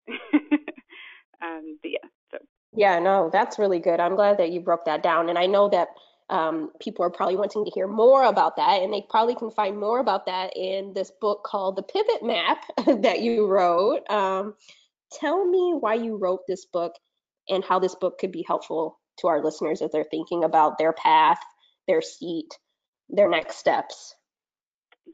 Um, 1.41 1.79
but 1.81 1.91
yeah. 1.91 2.07
Yeah, 2.73 2.99
no, 2.99 3.29
that's 3.31 3.59
really 3.59 3.79
good. 3.79 3.99
I'm 3.99 4.15
glad 4.15 4.37
that 4.37 4.51
you 4.51 4.61
broke 4.61 4.85
that 4.85 5.03
down. 5.03 5.29
And 5.29 5.37
I 5.37 5.45
know 5.45 5.69
that 5.69 5.89
um, 6.29 6.71
people 6.79 7.03
are 7.03 7.09
probably 7.09 7.35
wanting 7.35 7.65
to 7.65 7.71
hear 7.71 7.87
more 7.87 8.23
about 8.23 8.55
that, 8.55 8.81
and 8.81 8.93
they 8.93 9.03
probably 9.09 9.35
can 9.35 9.51
find 9.51 9.77
more 9.77 9.99
about 9.99 10.25
that 10.27 10.55
in 10.55 10.93
this 10.93 11.11
book 11.19 11.43
called 11.43 11.75
The 11.75 11.83
Pivot 11.83 12.23
Map 12.23 12.63
that 13.01 13.19
you 13.19 13.45
wrote. 13.45 14.09
Um, 14.09 14.55
tell 15.11 15.45
me 15.45 15.75
why 15.77 15.95
you 15.95 16.15
wrote 16.15 16.47
this 16.47 16.65
book 16.65 16.95
and 17.49 17.63
how 17.63 17.79
this 17.79 17.95
book 17.95 18.17
could 18.17 18.31
be 18.31 18.45
helpful 18.47 18.97
to 19.19 19.27
our 19.27 19.43
listeners 19.43 19.81
as 19.81 19.91
they're 19.91 20.05
thinking 20.09 20.45
about 20.45 20.77
their 20.77 20.93
path, 20.93 21.39
their 21.87 22.01
seat, 22.01 22.57
their 23.09 23.29
next 23.29 23.57
steps. 23.57 24.15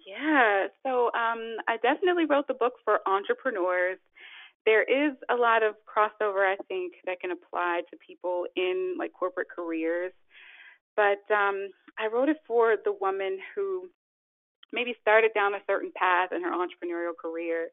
Yeah, 0.05 0.67
so 0.83 1.07
um, 1.07 1.57
I 1.67 1.77
definitely 1.81 2.25
wrote 2.25 2.47
the 2.47 2.53
book 2.53 2.73
for 2.85 2.99
entrepreneurs 3.07 3.97
there 4.67 4.83
is 4.83 5.15
a 5.31 5.35
lot 5.35 5.63
of 5.63 5.75
crossover, 5.87 6.43
I 6.43 6.57
think, 6.67 6.95
that 7.05 7.21
can 7.21 7.31
apply 7.31 7.83
to 7.89 7.97
people 8.05 8.45
in 8.57 8.97
like 8.99 9.13
corporate 9.13 9.47
careers. 9.49 10.11
But 10.97 11.23
um, 11.33 11.69
I 11.97 12.07
wrote 12.11 12.27
it 12.27 12.41
for 12.45 12.75
the 12.83 12.91
woman 12.91 13.39
who 13.55 13.87
maybe 14.73 14.93
started 15.01 15.31
down 15.33 15.53
a 15.53 15.63
certain 15.65 15.93
path 15.95 16.33
in 16.35 16.43
her 16.43 16.51
entrepreneurial 16.51 17.15
career 17.15 17.69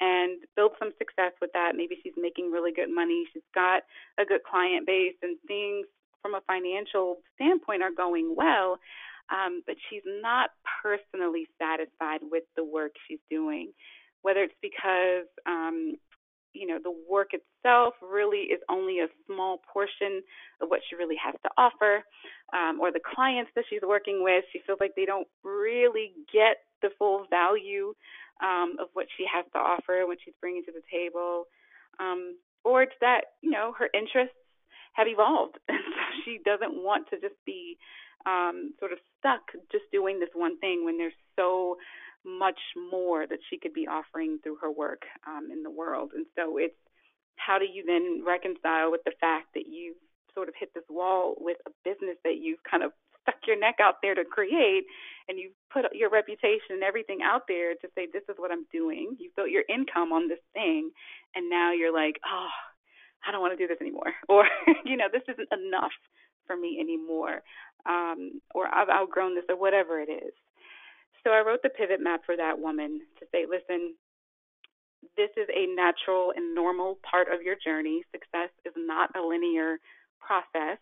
and 0.00 0.40
built 0.56 0.72
some 0.80 0.90
success 0.98 1.30
with 1.40 1.52
that. 1.52 1.76
Maybe 1.76 1.96
she's 2.02 2.14
making 2.16 2.50
really 2.50 2.72
good 2.72 2.90
money. 2.92 3.24
She's 3.32 3.46
got 3.54 3.84
a 4.18 4.24
good 4.24 4.42
client 4.42 4.84
base 4.84 5.14
and 5.22 5.38
things 5.46 5.86
from 6.22 6.34
a 6.34 6.40
financial 6.48 7.18
standpoint 7.36 7.82
are 7.82 7.94
going 7.94 8.34
well. 8.36 8.78
Um, 9.30 9.62
but 9.64 9.76
she's 9.88 10.02
not 10.04 10.50
personally 10.82 11.46
satisfied 11.56 12.20
with 12.28 12.42
the 12.56 12.64
work 12.64 12.92
she's 13.06 13.22
doing, 13.30 13.70
whether 14.22 14.40
it's 14.40 14.58
because 14.60 15.30
um, 15.46 15.94
you 16.52 16.66
know 16.66 16.78
the 16.82 16.94
work 17.08 17.30
itself 17.32 17.94
really 18.02 18.50
is 18.52 18.60
only 18.68 19.00
a 19.00 19.08
small 19.26 19.60
portion 19.72 20.22
of 20.60 20.68
what 20.68 20.80
she 20.88 20.96
really 20.96 21.16
has 21.16 21.34
to 21.42 21.50
offer 21.56 22.02
um, 22.52 22.80
or 22.80 22.92
the 22.92 23.00
clients 23.14 23.50
that 23.54 23.64
she's 23.68 23.82
working 23.82 24.22
with. 24.22 24.44
She 24.52 24.60
feels 24.66 24.78
like 24.80 24.92
they 24.96 25.06
don't 25.06 25.28
really 25.44 26.12
get 26.32 26.58
the 26.82 26.90
full 26.98 27.26
value 27.30 27.94
um, 28.42 28.76
of 28.80 28.88
what 28.94 29.06
she 29.16 29.24
has 29.32 29.44
to 29.52 29.58
offer 29.58 30.06
what 30.06 30.18
she's 30.24 30.34
bringing 30.40 30.64
to 30.64 30.72
the 30.72 30.82
table 30.90 31.46
um, 32.00 32.36
or 32.64 32.82
it's 32.82 32.96
that 33.00 33.38
you 33.40 33.50
know 33.50 33.72
her 33.78 33.88
interests 33.94 34.36
have 34.94 35.06
evolved. 35.08 35.58
And 35.68 35.78
so 35.78 36.02
she 36.24 36.38
doesn't 36.44 36.82
want 36.82 37.08
to 37.10 37.20
just 37.20 37.34
be 37.46 37.78
um, 38.26 38.74
sort 38.78 38.92
of 38.92 38.98
stuck 39.18 39.42
just 39.70 39.84
doing 39.90 40.20
this 40.20 40.28
one 40.34 40.58
thing 40.60 40.84
when 40.84 40.98
there's 40.98 41.16
so 41.36 41.76
much 42.24 42.58
more 42.90 43.26
that 43.26 43.38
she 43.50 43.58
could 43.58 43.72
be 43.72 43.86
offering 43.86 44.38
through 44.42 44.56
her 44.62 44.70
work 44.70 45.02
um, 45.26 45.50
in 45.50 45.62
the 45.62 45.70
world. 45.70 46.12
And 46.14 46.26
so 46.36 46.56
it's 46.58 46.74
how 47.36 47.58
do 47.58 47.64
you 47.64 47.84
then 47.84 48.22
reconcile 48.26 48.90
with 48.90 49.02
the 49.04 49.12
fact 49.20 49.54
that 49.54 49.66
you've 49.66 49.96
sort 50.34 50.48
of 50.48 50.54
hit 50.58 50.72
this 50.74 50.84
wall 50.88 51.34
with 51.38 51.58
a 51.66 51.70
business 51.84 52.16
that 52.24 52.38
you've 52.40 52.62
kind 52.68 52.82
of 52.82 52.92
stuck 53.22 53.38
your 53.46 53.58
neck 53.58 53.76
out 53.80 53.96
there 54.02 54.14
to 54.14 54.24
create 54.24 54.84
and 55.28 55.38
you've 55.38 55.54
put 55.72 55.84
your 55.94 56.10
reputation 56.10 56.74
and 56.74 56.82
everything 56.82 57.18
out 57.22 57.42
there 57.48 57.74
to 57.74 57.88
say 57.94 58.06
this 58.12 58.26
is 58.28 58.36
what 58.36 58.50
I'm 58.50 58.66
doing. 58.72 59.16
You've 59.18 59.34
built 59.36 59.50
your 59.50 59.64
income 59.68 60.12
on 60.12 60.28
this 60.28 60.42
thing 60.52 60.90
and 61.34 61.48
now 61.48 61.72
you're 61.72 61.92
like, 61.94 62.18
"Oh, 62.26 62.54
I 63.26 63.30
don't 63.30 63.40
want 63.40 63.56
to 63.56 63.62
do 63.62 63.68
this 63.68 63.80
anymore." 63.80 64.12
Or, 64.28 64.46
you 64.84 64.96
know, 64.96 65.08
this 65.12 65.22
isn't 65.28 65.48
enough 65.52 65.94
for 66.46 66.56
me 66.56 66.78
anymore. 66.80 67.42
Um 67.86 68.40
or 68.54 68.66
I've 68.66 68.90
outgrown 68.90 69.34
this 69.34 69.44
or 69.48 69.56
whatever 69.56 70.00
it 70.00 70.10
is. 70.10 70.34
So 71.24 71.30
I 71.30 71.42
wrote 71.46 71.62
the 71.62 71.70
pivot 71.70 72.00
map 72.00 72.22
for 72.26 72.36
that 72.36 72.58
woman 72.58 73.00
to 73.20 73.26
say, 73.32 73.46
listen, 73.48 73.94
this 75.16 75.30
is 75.36 75.48
a 75.54 75.66
natural 75.74 76.32
and 76.34 76.54
normal 76.54 76.98
part 77.08 77.28
of 77.32 77.42
your 77.42 77.56
journey. 77.62 78.02
Success 78.12 78.50
is 78.64 78.72
not 78.76 79.10
a 79.16 79.20
linear 79.20 79.78
process. 80.20 80.78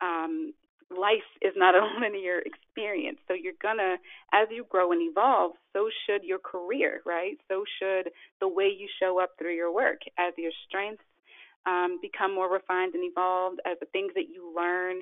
Um, 0.00 0.52
life 0.90 1.26
is 1.40 1.52
not 1.56 1.74
a 1.74 1.86
linear 2.00 2.42
experience. 2.44 3.18
So 3.26 3.34
you're 3.34 3.58
gonna, 3.62 3.96
as 4.32 4.48
you 4.50 4.66
grow 4.68 4.92
and 4.92 5.02
evolve, 5.02 5.52
so 5.72 5.88
should 6.06 6.24
your 6.24 6.38
career, 6.38 7.00
right? 7.06 7.38
So 7.48 7.64
should 7.78 8.10
the 8.40 8.48
way 8.48 8.66
you 8.66 8.88
show 9.00 9.20
up 9.20 9.30
through 9.38 9.54
your 9.54 9.72
work. 9.72 10.00
As 10.18 10.34
your 10.36 10.52
strengths 10.68 11.04
um, 11.66 11.98
become 12.02 12.34
more 12.34 12.52
refined 12.52 12.94
and 12.94 13.04
evolved, 13.04 13.60
as 13.66 13.78
the 13.80 13.86
things 13.86 14.12
that 14.14 14.28
you 14.32 14.52
learn 14.54 15.00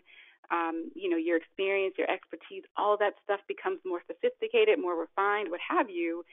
um, 0.52 0.90
you 0.94 1.08
know, 1.08 1.16
your 1.16 1.36
experience, 1.36 1.94
your 1.96 2.10
expertise, 2.10 2.62
all 2.76 2.96
that 2.98 3.14
stuff 3.24 3.40
becomes 3.48 3.80
more 3.84 4.02
sophisticated, 4.06 4.78
more 4.78 5.00
refined, 5.00 5.50
what 5.50 5.60
have 5.64 5.88
you, 5.88 6.24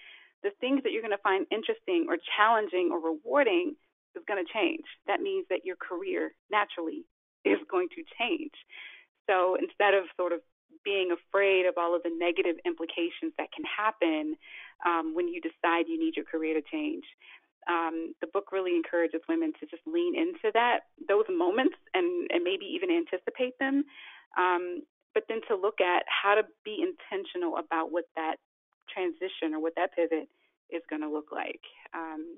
the 0.44 0.52
things 0.60 0.84
that 0.84 0.92
you're 0.92 1.02
going 1.02 1.16
to 1.16 1.24
find 1.24 1.48
interesting 1.52 2.06
or 2.08 2.18
challenging 2.38 2.92
or 2.92 3.00
rewarding 3.00 3.76
is 4.16 4.24
going 4.28 4.44
to 4.44 4.52
change. 4.52 4.84
That 5.08 5.22
means 5.22 5.46
that 5.50 5.64
your 5.64 5.76
career 5.76 6.34
naturally 6.52 7.06
is 7.46 7.60
going 7.72 7.88
to 7.96 8.04
change. 8.20 8.54
So 9.30 9.56
instead 9.56 9.94
of 9.94 10.06
sort 10.18 10.34
of 10.34 10.42
being 10.84 11.12
afraid 11.12 11.66
of 11.66 11.76
all 11.78 11.96
of 11.96 12.04
the 12.04 12.12
negative 12.12 12.56
implications 12.66 13.32
that 13.38 13.52
can 13.56 13.64
happen 13.64 14.36
um, 14.86 15.16
when 15.16 15.28
you 15.28 15.40
decide 15.42 15.88
you 15.88 16.00
need 16.00 16.16
your 16.16 16.26
career 16.26 16.60
to 16.60 16.64
change, 16.72 17.04
um, 17.70 18.14
the 18.20 18.28
book 18.34 18.52
really 18.52 18.76
encourages 18.76 19.22
women 19.30 19.54
to 19.60 19.66
just 19.68 19.84
lean 19.86 20.18
into 20.18 20.52
that 20.54 20.90
those 21.08 21.26
moments 21.30 21.76
and 21.94 22.28
and 22.34 22.44
maybe 22.44 22.66
even 22.66 22.90
anticipate 22.90 23.58
them, 23.60 23.86
um, 24.38 24.82
but 25.14 25.24
then 25.30 25.42
to 25.48 25.56
look 25.56 25.80
at 25.80 26.04
how 26.10 26.34
to 26.34 26.44
be 26.66 26.82
intentional 26.82 27.58
about 27.58 27.92
what 27.92 28.06
that 28.16 28.38
transition 28.92 29.54
or 29.54 29.62
what 29.62 29.76
that 29.76 29.94
pivot 29.94 30.28
is 30.70 30.82
going 30.90 31.02
to 31.02 31.10
look 31.10 31.30
like. 31.32 31.62
Um, 31.94 32.38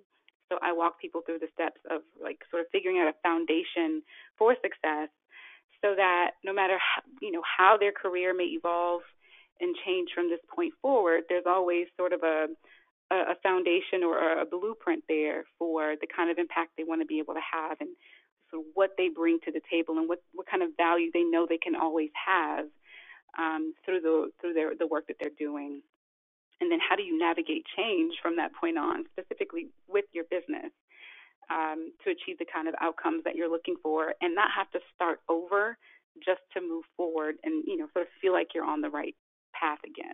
so 0.50 0.60
I 0.62 0.74
walk 0.74 1.00
people 1.00 1.22
through 1.26 1.40
the 1.40 1.48
steps 1.54 1.80
of 1.90 2.02
like 2.22 2.40
sort 2.52 2.62
of 2.62 2.68
figuring 2.72 3.00
out 3.00 3.08
a 3.08 3.16
foundation 3.24 4.04
for 4.38 4.54
success, 4.62 5.08
so 5.82 5.96
that 5.96 6.32
no 6.44 6.52
matter 6.52 6.78
how, 6.78 7.02
you 7.22 7.32
know 7.32 7.44
how 7.46 7.78
their 7.80 7.94
career 7.94 8.36
may 8.36 8.52
evolve 8.52 9.02
and 9.62 9.76
change 9.86 10.10
from 10.14 10.30
this 10.30 10.44
point 10.54 10.74
forward, 10.82 11.24
there's 11.30 11.48
always 11.48 11.88
sort 11.96 12.12
of 12.12 12.24
a 12.24 12.48
a, 13.12 13.32
a 13.32 13.36
foundation 13.44 14.04
or 14.04 14.40
a 14.42 14.46
blueprint 14.46 15.04
there 15.08 15.44
for 15.60 15.96
the 16.00 16.08
kind 16.08 16.32
of 16.32 16.38
impact 16.38 16.72
they 16.78 16.84
want 16.84 17.02
to 17.02 17.06
be 17.06 17.20
able 17.20 17.34
to 17.34 17.44
have 17.44 17.78
and 17.80 17.90
sort 18.50 18.64
of 18.64 18.68
what 18.74 18.92
they 18.98 19.10
bring 19.10 19.40
to 19.46 19.52
the 19.52 19.62
table 19.70 19.98
and 19.98 20.08
what, 20.08 20.20
what 20.34 20.48
kind 20.48 20.64
of 20.64 20.70
value 20.78 21.12
they 21.14 21.24
know 21.24 21.46
they 21.48 21.58
can 21.58 21.76
always 21.76 22.10
have 22.16 22.66
um, 23.38 23.74
through 23.86 24.02
the 24.02 24.30
through 24.40 24.54
their 24.54 24.76
the 24.78 24.88
work 24.88 25.08
that 25.08 25.18
they're 25.20 25.38
doing. 25.38 25.82
And 26.60 26.72
then 26.72 26.80
how 26.80 26.96
do 26.96 27.02
you 27.02 27.18
navigate 27.18 27.66
change 27.76 28.16
from 28.22 28.36
that 28.36 28.54
point 28.54 28.78
on, 28.78 29.06
specifically 29.12 29.70
with 29.88 30.06
your 30.14 30.26
business, 30.26 30.70
um, 31.50 31.92
to 32.04 32.12
achieve 32.12 32.38
the 32.38 32.46
kind 32.46 32.68
of 32.68 32.76
outcomes 32.80 33.24
that 33.24 33.36
you're 33.36 33.50
looking 33.50 33.76
for 33.82 34.14
and 34.22 34.36
not 34.36 34.52
have 34.56 34.70
to 34.72 34.80
start 34.94 35.20
over 35.28 35.78
just 36.24 36.42
to 36.54 36.62
move 36.62 36.84
forward 36.96 37.36
and, 37.44 37.64
you 37.66 37.78
know, 37.78 37.88
sort 37.94 38.06
of 38.06 38.12
feel 38.22 38.34
like 38.34 38.50
you're 38.54 38.66
on 38.66 38.82
the 38.82 38.90
right 38.90 39.16
path 39.54 39.80
again. 39.84 40.14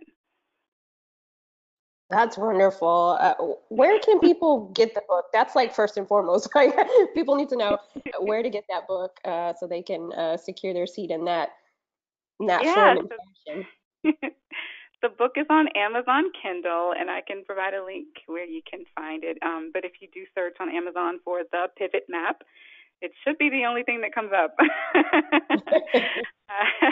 That's 2.10 2.38
wonderful. 2.38 3.18
Uh, 3.20 3.34
where 3.68 3.98
can 4.00 4.18
people 4.18 4.70
get 4.74 4.94
the 4.94 5.02
book? 5.06 5.26
That's 5.32 5.54
like 5.54 5.74
first 5.74 5.96
and 5.96 6.08
foremost. 6.08 6.48
Right? 6.54 6.72
people 7.14 7.36
need 7.36 7.50
to 7.50 7.56
know 7.56 7.78
where 8.20 8.42
to 8.42 8.50
get 8.50 8.64
that 8.70 8.88
book 8.88 9.18
uh, 9.24 9.52
so 9.58 9.66
they 9.66 9.82
can 9.82 10.12
uh, 10.14 10.36
secure 10.36 10.72
their 10.72 10.86
seat 10.86 11.10
in 11.10 11.24
that 11.26 11.50
in 12.40 12.46
that 12.46 12.64
yeah, 12.64 12.94
form 12.94 12.98
and 12.98 13.12
fashion. 13.44 13.66
the 15.02 15.08
book 15.10 15.32
is 15.36 15.46
on 15.50 15.68
Amazon 15.76 16.24
Kindle, 16.42 16.94
and 16.98 17.10
I 17.10 17.20
can 17.20 17.44
provide 17.44 17.74
a 17.74 17.84
link 17.84 18.08
where 18.26 18.46
you 18.46 18.62
can 18.68 18.84
find 18.96 19.22
it. 19.24 19.36
Um, 19.42 19.70
but 19.72 19.84
if 19.84 19.92
you 20.00 20.08
do 20.12 20.24
search 20.34 20.56
on 20.60 20.74
Amazon 20.74 21.20
for 21.24 21.42
the 21.52 21.66
Pivot 21.76 22.04
Map, 22.08 22.42
it 23.00 23.12
should 23.24 23.38
be 23.38 23.50
the 23.50 23.64
only 23.66 23.82
thing 23.82 24.00
that 24.00 24.14
comes 24.14 24.32
up. 24.34 24.56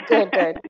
good, 0.09 0.31
good. 0.31 0.61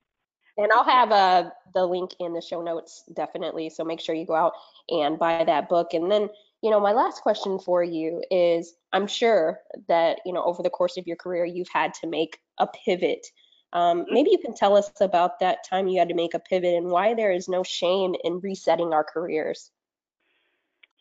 And 0.56 0.72
I'll 0.72 0.84
have 0.84 1.12
uh, 1.12 1.50
the 1.74 1.86
link 1.86 2.12
in 2.18 2.32
the 2.32 2.40
show 2.40 2.62
notes 2.62 3.04
definitely. 3.14 3.70
So 3.70 3.84
make 3.84 4.00
sure 4.00 4.14
you 4.14 4.26
go 4.26 4.34
out 4.34 4.52
and 4.88 5.18
buy 5.18 5.44
that 5.44 5.68
book. 5.68 5.92
And 5.92 6.10
then, 6.10 6.30
you 6.62 6.70
know, 6.70 6.80
my 6.80 6.92
last 6.92 7.22
question 7.22 7.58
for 7.58 7.84
you 7.84 8.22
is 8.30 8.74
I'm 8.92 9.06
sure 9.06 9.60
that, 9.88 10.20
you 10.24 10.32
know, 10.32 10.42
over 10.42 10.62
the 10.62 10.70
course 10.70 10.96
of 10.96 11.06
your 11.06 11.16
career, 11.16 11.44
you've 11.44 11.68
had 11.68 11.92
to 11.94 12.06
make 12.06 12.38
a 12.58 12.66
pivot. 12.66 13.26
Um, 13.72 14.02
mm-hmm. 14.02 14.14
maybe 14.14 14.30
you 14.30 14.38
can 14.38 14.54
tell 14.54 14.76
us 14.76 14.90
about 15.00 15.40
that 15.40 15.66
time 15.68 15.88
you 15.88 15.98
had 15.98 16.08
to 16.08 16.14
make 16.14 16.34
a 16.34 16.38
pivot 16.38 16.74
and 16.74 16.86
why 16.86 17.14
there 17.14 17.32
is 17.32 17.48
no 17.48 17.62
shame 17.62 18.14
in 18.24 18.40
resetting 18.40 18.94
our 18.94 19.04
careers. 19.04 19.70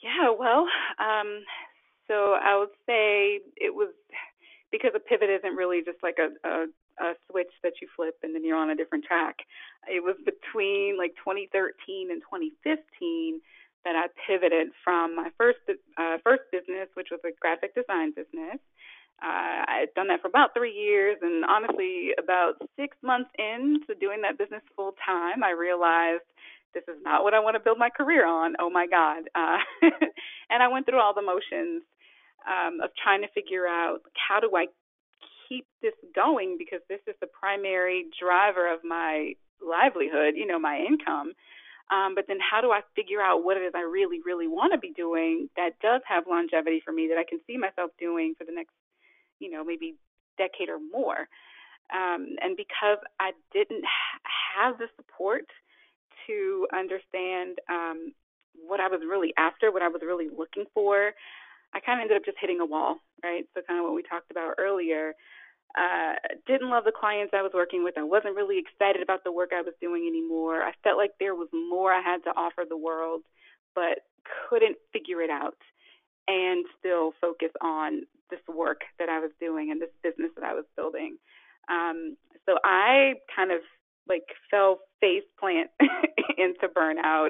Yeah, 0.03 0.31
well, 0.37 0.67
um, 0.99 1.43
so 2.07 2.33
I 2.33 2.57
would 2.59 2.69
say 2.85 3.39
it 3.55 3.73
was 3.73 3.93
because 4.71 4.91
a 4.95 4.99
pivot 4.99 5.29
isn't 5.29 5.55
really 5.55 5.81
just 5.85 5.97
like 6.03 6.17
a, 6.19 6.47
a 6.47 6.65
a 6.99 7.13
switch 7.29 7.51
that 7.63 7.73
you 7.81 7.87
flip 7.95 8.15
and 8.23 8.33
then 8.33 8.43
you're 8.43 8.57
on 8.57 8.69
a 8.69 8.75
different 8.75 9.05
track. 9.05 9.37
It 9.87 10.03
was 10.03 10.15
between 10.25 10.97
like 10.97 11.15
2013 11.23 12.11
and 12.11 12.21
2015 12.21 13.41
that 13.85 13.95
I 13.95 14.07
pivoted 14.27 14.73
from 14.83 15.15
my 15.15 15.29
first 15.37 15.59
uh, 15.69 16.17
first 16.23 16.43
business, 16.51 16.89
which 16.95 17.09
was 17.11 17.21
a 17.23 17.31
graphic 17.39 17.75
design 17.75 18.11
business. 18.15 18.57
Uh, 19.23 19.63
I 19.63 19.77
had 19.87 19.93
done 19.95 20.09
that 20.09 20.21
for 20.21 20.27
about 20.27 20.53
three 20.53 20.73
years, 20.73 21.15
and 21.21 21.45
honestly, 21.45 22.11
about 22.19 22.59
six 22.75 22.97
months 23.01 23.29
into 23.39 23.95
doing 23.99 24.21
that 24.23 24.37
business 24.37 24.61
full 24.75 24.91
time, 25.05 25.41
I 25.41 25.51
realized 25.51 26.27
this 26.73 26.83
is 26.89 26.99
not 27.05 27.23
what 27.23 27.33
I 27.33 27.39
want 27.39 27.55
to 27.55 27.63
build 27.63 27.79
my 27.79 27.89
career 27.89 28.27
on. 28.27 28.55
Oh 28.59 28.69
my 28.69 28.87
God! 28.87 29.29
Uh, 29.33 29.59
and 30.49 30.61
I 30.61 30.67
went 30.67 30.85
through 30.85 30.99
all 30.99 31.13
the 31.13 31.21
motions 31.21 31.83
um, 32.43 32.81
of 32.83 32.89
trying 33.01 33.21
to 33.21 33.29
figure 33.29 33.65
out 33.65 33.99
how 34.27 34.39
do 34.41 34.51
I 34.53 34.67
keep 35.47 35.65
this 35.81 35.93
going 36.13 36.57
because 36.57 36.81
this 36.89 37.01
is 37.07 37.15
the 37.21 37.27
primary 37.27 38.05
driver 38.19 38.71
of 38.71 38.83
my 38.83 39.33
livelihood, 39.61 40.35
you 40.35 40.45
know, 40.45 40.59
my 40.59 40.77
income. 40.77 41.33
Um, 41.91 42.15
but 42.15 42.25
then 42.27 42.37
how 42.41 42.61
do 42.61 42.71
I 42.71 42.81
figure 42.95 43.21
out 43.21 43.43
what 43.43 43.57
it 43.57 43.61
is 43.61 43.73
I 43.75 43.81
really, 43.81 44.19
really 44.25 44.47
want 44.47 44.73
to 44.73 44.79
be 44.79 44.91
doing 44.91 45.49
that 45.55 45.77
does 45.81 46.01
have 46.07 46.25
longevity 46.27 46.81
for 46.83 46.91
me 46.91 47.07
that 47.09 47.17
I 47.17 47.25
can 47.27 47.39
see 47.45 47.57
myself 47.57 47.91
doing 47.99 48.33
for 48.37 48.43
the 48.43 48.51
next, 48.51 48.73
you 49.39 49.51
know, 49.51 49.63
maybe 49.63 49.95
decade 50.37 50.69
or 50.69 50.79
more? 50.79 51.27
Um, 51.93 52.35
and 52.41 52.57
because 52.57 52.97
I 53.19 53.31
didn't 53.53 53.85
ha- 53.85 54.65
have 54.65 54.77
the 54.79 54.87
support 54.95 55.45
to 56.25 56.67
understand 56.73 57.59
um, 57.69 58.13
what 58.67 58.79
I 58.79 58.87
was 58.87 59.01
really 59.07 59.33
after, 59.37 59.71
what 59.71 59.83
I 59.83 59.89
was 59.89 60.01
really 60.03 60.29
looking 60.35 60.65
for, 60.73 61.13
I 61.73 61.79
kind 61.79 61.99
of 61.99 62.03
ended 62.03 62.17
up 62.17 62.25
just 62.25 62.37
hitting 62.39 62.59
a 62.59 62.65
wall, 62.65 62.97
right? 63.23 63.45
So 63.53 63.61
kind 63.67 63.79
of 63.79 63.85
what 63.85 63.95
we 63.95 64.03
talked 64.03 64.31
about 64.31 64.55
earlier. 64.57 65.13
Uh, 65.75 66.15
didn't 66.47 66.69
love 66.69 66.85
the 66.85 66.95
clients 66.95 67.33
I 67.35 67.41
was 67.41 67.51
working 67.53 67.83
with. 67.83 67.97
I 67.97 68.03
wasn't 68.03 68.35
really 68.35 68.59
excited 68.59 69.01
about 69.01 69.23
the 69.23 69.31
work 69.31 69.51
I 69.53 69.61
was 69.61 69.73
doing 69.81 70.07
anymore. 70.07 70.63
I 70.63 70.71
felt 70.83 70.97
like 70.97 71.11
there 71.19 71.35
was 71.35 71.49
more 71.51 71.91
I 71.91 72.01
had 72.01 72.23
to 72.23 72.29
offer 72.31 72.63
the 72.67 72.77
world, 72.77 73.21
but 73.73 74.07
couldn't 74.49 74.77
figure 74.93 75.21
it 75.21 75.29
out 75.29 75.57
and 76.27 76.65
still 76.79 77.11
focus 77.19 77.51
on 77.61 78.03
this 78.29 78.39
work 78.47 78.81
that 78.99 79.09
I 79.09 79.19
was 79.19 79.31
doing 79.39 79.69
and 79.69 79.81
this 79.81 79.93
business 80.01 80.31
that 80.35 80.45
I 80.45 80.53
was 80.53 80.65
building. 80.75 81.17
Um, 81.69 82.15
so 82.45 82.57
I 82.63 83.15
kind 83.35 83.51
of 83.51 83.59
like 84.07 84.23
fell 84.49 84.79
face 85.01 85.23
plant 85.39 85.69
into 86.37 86.67
burnout 86.75 87.29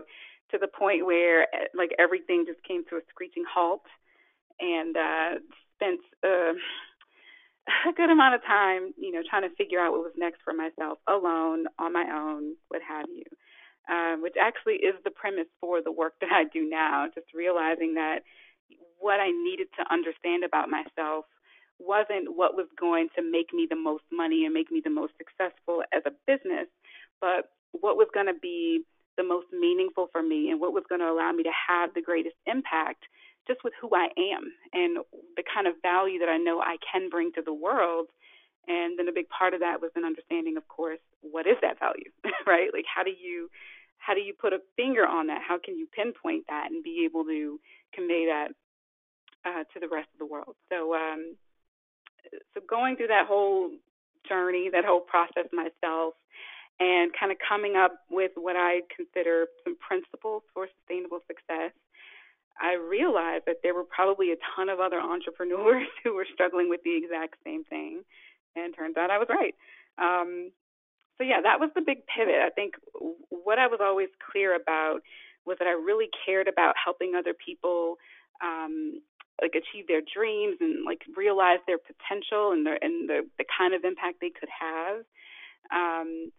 to 0.51 0.58
the 0.60 0.68
point 0.68 1.06
where 1.06 1.48
like 1.74 1.92
everything 1.98 2.46
just 2.48 2.63
came 2.63 2.84
to 2.89 2.98
a 2.98 3.01
screeching 3.10 3.44
halt 3.51 3.81
and 4.59 4.96
uh, 4.96 5.29
spent 5.75 6.00
uh, 6.24 6.53
a 7.89 7.94
good 7.96 8.09
amount 8.09 8.35
of 8.35 8.44
time, 8.44 8.94
you 8.98 9.11
know, 9.11 9.22
trying 9.27 9.48
to 9.48 9.55
figure 9.55 9.79
out 9.79 9.91
what 9.91 10.01
was 10.01 10.13
next 10.18 10.41
for 10.44 10.53
myself, 10.53 11.00
alone, 11.07 11.65
on 11.79 11.94
my 11.94 12.05
own, 12.11 12.55
what 12.70 12.81
have 12.87 13.07
you. 13.09 13.24
Um, 13.87 14.24
which 14.24 14.33
actually 14.41 14.81
is 14.81 14.96
the 15.03 15.11
premise 15.11 15.46
for 15.61 15.79
the 15.79 15.91
work 15.91 16.13
that 16.20 16.31
I 16.31 16.46
do 16.46 16.68
now. 16.68 17.05
Just 17.13 17.27
realizing 17.35 17.94
that 17.96 18.20
what 19.00 19.20
I 19.20 19.29
needed 19.29 19.68
to 19.77 19.94
understand 19.94 20.44
about 20.44 20.70
myself 20.70 21.25
wasn't 21.77 22.35
what 22.35 22.55
was 22.55 22.68
going 22.79 23.09
to 23.15 23.22
make 23.22 23.53
me 23.53 23.68
the 23.70 23.75
most 23.75 24.03
money 24.11 24.46
and 24.46 24.53
make 24.53 24.72
me 24.72 24.81
the 24.83 24.89
most 24.89 25.13
successful 25.18 25.83
as 25.94 26.01
a 26.05 26.18
business, 26.25 26.68
but 27.20 27.51
what 27.72 27.98
was 27.98 28.07
going 28.13 28.27
to 28.27 28.39
be 28.41 28.81
the 29.18 29.24
most 29.24 29.48
meaningful 29.51 30.07
for 30.11 30.24
me 30.24 30.50
and 30.50 30.59
what 30.59 30.74
was 30.74 30.83
going 30.89 31.01
to 31.01 31.09
allow 31.09 31.31
me 31.31 31.44
to 31.44 31.51
have 31.70 31.94
the 31.94 32.01
greatest 32.01 32.35
impact 32.46 33.03
just 33.48 33.64
with 33.64 33.74
who 33.79 33.90
I 33.94 34.10
am 34.18 34.51
and 34.74 34.98
the 35.36 35.44
kind 35.44 35.68
of 35.68 35.75
value 35.81 36.20
that 36.20 36.29
I 36.29 36.38
know 36.38 36.60
I 36.60 36.77
can 36.92 37.10
bring 37.10 37.31
to 37.34 37.42
the 37.42 37.53
world. 37.53 38.08
And 38.68 38.98
then 38.98 39.08
a 39.08 39.14
big 39.14 39.29
part 39.29 39.53
of 39.53 39.60
that 39.60 39.81
was 39.81 39.92
an 39.96 40.05
understanding, 40.05 40.58
of 40.58 40.68
course, 40.68 41.00
what 41.22 41.46
is 41.46 41.58
that 41.62 41.79
value, 41.79 42.10
right? 42.48 42.70
Like 42.74 42.86
how 42.94 43.03
do 43.03 43.12
you 43.12 43.50
how 43.98 44.14
do 44.14 44.22
you 44.22 44.34
put 44.34 44.53
a 44.53 44.60
finger 44.75 45.05
on 45.05 45.27
that? 45.27 45.42
How 45.48 45.58
can 45.58 45.77
you 45.77 45.88
pinpoint 45.96 46.46
that 46.48 46.68
and 46.70 46.84
be 46.84 47.05
able 47.05 47.24
to 47.25 47.60
convey 47.94 48.27
that 48.27 48.50
uh, 49.46 49.64
to 49.74 49.79
the 49.79 49.88
rest 49.88 50.10
of 50.14 50.20
the 50.20 50.25
world? 50.25 50.55
So 50.70 50.94
um, 50.94 51.36
so 52.53 52.62
going 52.68 52.96
through 52.98 53.08
that 53.08 53.27
whole 53.27 53.72
journey, 54.27 54.70
that 54.72 54.86
whole 54.86 55.01
process 55.01 55.46
myself, 55.53 56.14
and 56.79 57.12
kind 57.18 57.31
of 57.31 57.38
coming 57.48 57.75
up 57.75 58.01
with 58.10 58.31
what 58.36 58.55
I 58.55 58.81
consider 58.96 59.48
some 59.64 59.77
principles 59.77 60.44
for 60.53 60.68
sustainable 60.79 61.20
success 61.27 61.72
I 62.59 62.74
realized 62.75 63.44
that 63.48 63.57
there 63.63 63.74
were 63.74 63.83
probably 63.83 64.31
a 64.31 64.37
ton 64.55 64.70
of 64.70 64.79
other 64.79 65.00
entrepreneurs 65.01 65.87
who 66.03 66.15
were 66.15 66.27
struggling 66.33 66.70
with 66.70 66.81
the 66.83 66.96
exact 66.96 67.35
same 67.44 67.63
thing. 67.63 68.03
And 68.55 68.74
turns 68.75 68.96
out 68.98 69.11
I 69.11 69.18
was 69.18 69.27
right. 69.29 69.55
Um, 69.98 70.51
so, 71.18 71.24
yeah, 71.24 71.41
that 71.41 71.59
was 71.59 71.70
the 71.75 71.81
big 71.81 72.03
pivot. 72.07 72.41
I 72.44 72.50
think 72.50 72.75
what 73.29 73.59
I 73.59 73.68
was 73.68 73.79
always 73.81 74.09
clear 74.31 74.55
about 74.55 75.00
was 75.46 75.57
that 75.59 75.68
I 75.68 75.72
really 75.72 76.09
cared 76.25 76.48
about 76.48 76.75
helping 76.83 77.13
other 77.15 77.33
people 77.33 77.96
um, 78.44 79.01
like 79.41 79.53
achieve 79.55 79.87
their 79.87 80.01
dreams 80.01 80.57
and 80.59 80.85
like 80.85 81.01
realize 81.15 81.59
their 81.68 81.77
potential 81.77 82.51
and 82.51 82.65
the 82.65 82.75
and 82.81 83.09
the, 83.09 83.27
the 83.37 83.46
kind 83.46 83.74
of 83.74 83.83
impact 83.83 84.20
they 84.22 84.31
could 84.31 84.50
have. 84.50 85.03
Um, 85.72 86.31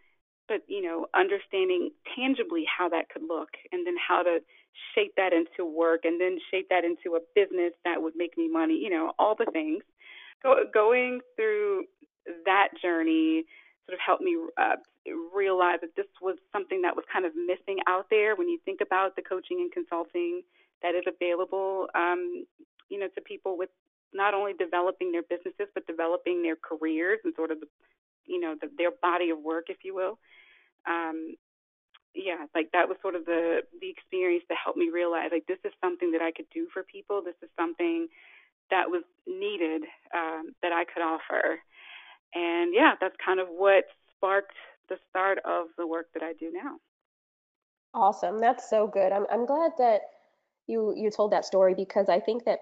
but 0.48 0.62
you 0.68 0.82
know, 0.82 1.06
understanding 1.14 1.90
tangibly 2.16 2.64
how 2.66 2.88
that 2.88 3.08
could 3.08 3.22
look 3.22 3.50
and 3.72 3.86
then 3.86 3.96
how 3.96 4.22
to 4.22 4.40
shape 4.94 5.14
that 5.16 5.32
into 5.32 5.64
work 5.64 6.04
and 6.04 6.20
then 6.20 6.38
shape 6.50 6.68
that 6.70 6.84
into 6.84 7.16
a 7.16 7.20
business 7.34 7.72
that 7.84 8.00
would 8.02 8.14
make 8.16 8.36
me 8.36 8.48
money, 8.48 8.74
you 8.74 8.90
know, 8.90 9.12
all 9.18 9.34
the 9.34 9.46
things. 9.52 9.82
Go, 10.42 10.56
going 10.72 11.20
through 11.34 11.84
that 12.44 12.68
journey 12.82 13.44
sort 13.86 13.94
of 13.94 14.00
helped 14.04 14.22
me 14.22 14.36
uh, 14.58 14.76
realize 15.34 15.78
that 15.80 15.94
this 15.96 16.06
was 16.20 16.36
something 16.52 16.82
that 16.82 16.96
was 16.96 17.04
kind 17.12 17.24
of 17.24 17.32
missing 17.36 17.78
out 17.86 18.06
there 18.10 18.34
when 18.36 18.48
you 18.48 18.58
think 18.64 18.80
about 18.80 19.16
the 19.16 19.22
coaching 19.22 19.60
and 19.60 19.72
consulting 19.72 20.42
that 20.82 20.94
is 20.94 21.04
available, 21.06 21.86
um, 21.94 22.44
you 22.88 22.98
know, 22.98 23.08
to 23.14 23.20
people 23.20 23.56
with 23.56 23.70
not 24.12 24.34
only 24.34 24.52
developing 24.54 25.12
their 25.12 25.22
businesses 25.22 25.68
but 25.74 25.86
developing 25.86 26.42
their 26.42 26.56
careers 26.56 27.18
and 27.24 27.32
sort 27.36 27.50
of, 27.50 27.60
the, 27.60 27.66
you 28.26 28.40
know, 28.40 28.54
the, 28.60 28.68
their 28.76 28.90
body 29.02 29.30
of 29.30 29.38
work, 29.38 29.66
if 29.68 29.78
you 29.84 29.94
will. 29.94 30.18
Um, 30.86 31.36
yeah, 32.16 32.46
like 32.54 32.72
that 32.72 32.88
was 32.88 32.96
sort 33.02 33.14
of 33.14 33.26
the 33.26 33.60
the 33.80 33.90
experience 33.90 34.44
that 34.48 34.58
helped 34.62 34.78
me 34.78 34.90
realize 34.92 35.28
like 35.30 35.46
this 35.46 35.58
is 35.64 35.72
something 35.80 36.12
that 36.12 36.22
I 36.22 36.32
could 36.32 36.46
do 36.52 36.66
for 36.72 36.82
people. 36.82 37.22
This 37.22 37.36
is 37.42 37.50
something 37.56 38.08
that 38.70 38.88
was 38.88 39.02
needed 39.26 39.82
um, 40.14 40.54
that 40.62 40.72
I 40.72 40.84
could 40.84 41.02
offer, 41.02 41.60
and 42.34 42.74
yeah, 42.74 42.94
that's 43.00 43.16
kind 43.24 43.40
of 43.40 43.48
what 43.48 43.84
sparked 44.16 44.56
the 44.88 44.96
start 45.10 45.38
of 45.44 45.66
the 45.76 45.86
work 45.86 46.06
that 46.14 46.22
I 46.22 46.32
do 46.32 46.50
now. 46.52 46.76
Awesome, 47.94 48.40
that's 48.40 48.68
so 48.68 48.86
good. 48.86 49.12
I'm 49.12 49.26
I'm 49.30 49.46
glad 49.46 49.72
that 49.78 50.00
you 50.66 50.94
you 50.96 51.10
told 51.10 51.32
that 51.32 51.44
story 51.44 51.74
because 51.74 52.08
I 52.08 52.20
think 52.20 52.44
that 52.44 52.60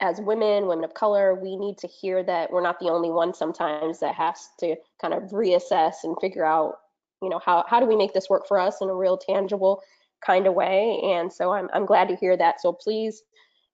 as 0.00 0.20
women, 0.20 0.68
women 0.68 0.84
of 0.84 0.94
color, 0.94 1.34
we 1.34 1.56
need 1.56 1.76
to 1.78 1.88
hear 1.88 2.22
that 2.22 2.52
we're 2.52 2.62
not 2.62 2.78
the 2.78 2.88
only 2.88 3.10
one 3.10 3.34
sometimes 3.34 3.98
that 3.98 4.14
has 4.14 4.48
to 4.60 4.76
kind 5.00 5.12
of 5.12 5.24
reassess 5.30 6.04
and 6.04 6.16
figure 6.20 6.44
out 6.44 6.76
you 7.22 7.28
know 7.28 7.40
how 7.44 7.64
how 7.68 7.80
do 7.80 7.86
we 7.86 7.96
make 7.96 8.12
this 8.12 8.28
work 8.28 8.46
for 8.46 8.58
us 8.58 8.76
in 8.80 8.88
a 8.88 8.94
real 8.94 9.16
tangible 9.16 9.82
kind 10.24 10.46
of 10.46 10.54
way 10.54 11.00
and 11.04 11.32
so 11.32 11.52
i'm, 11.52 11.68
I'm 11.72 11.86
glad 11.86 12.08
to 12.08 12.16
hear 12.16 12.36
that 12.36 12.60
so 12.60 12.72
please 12.72 13.22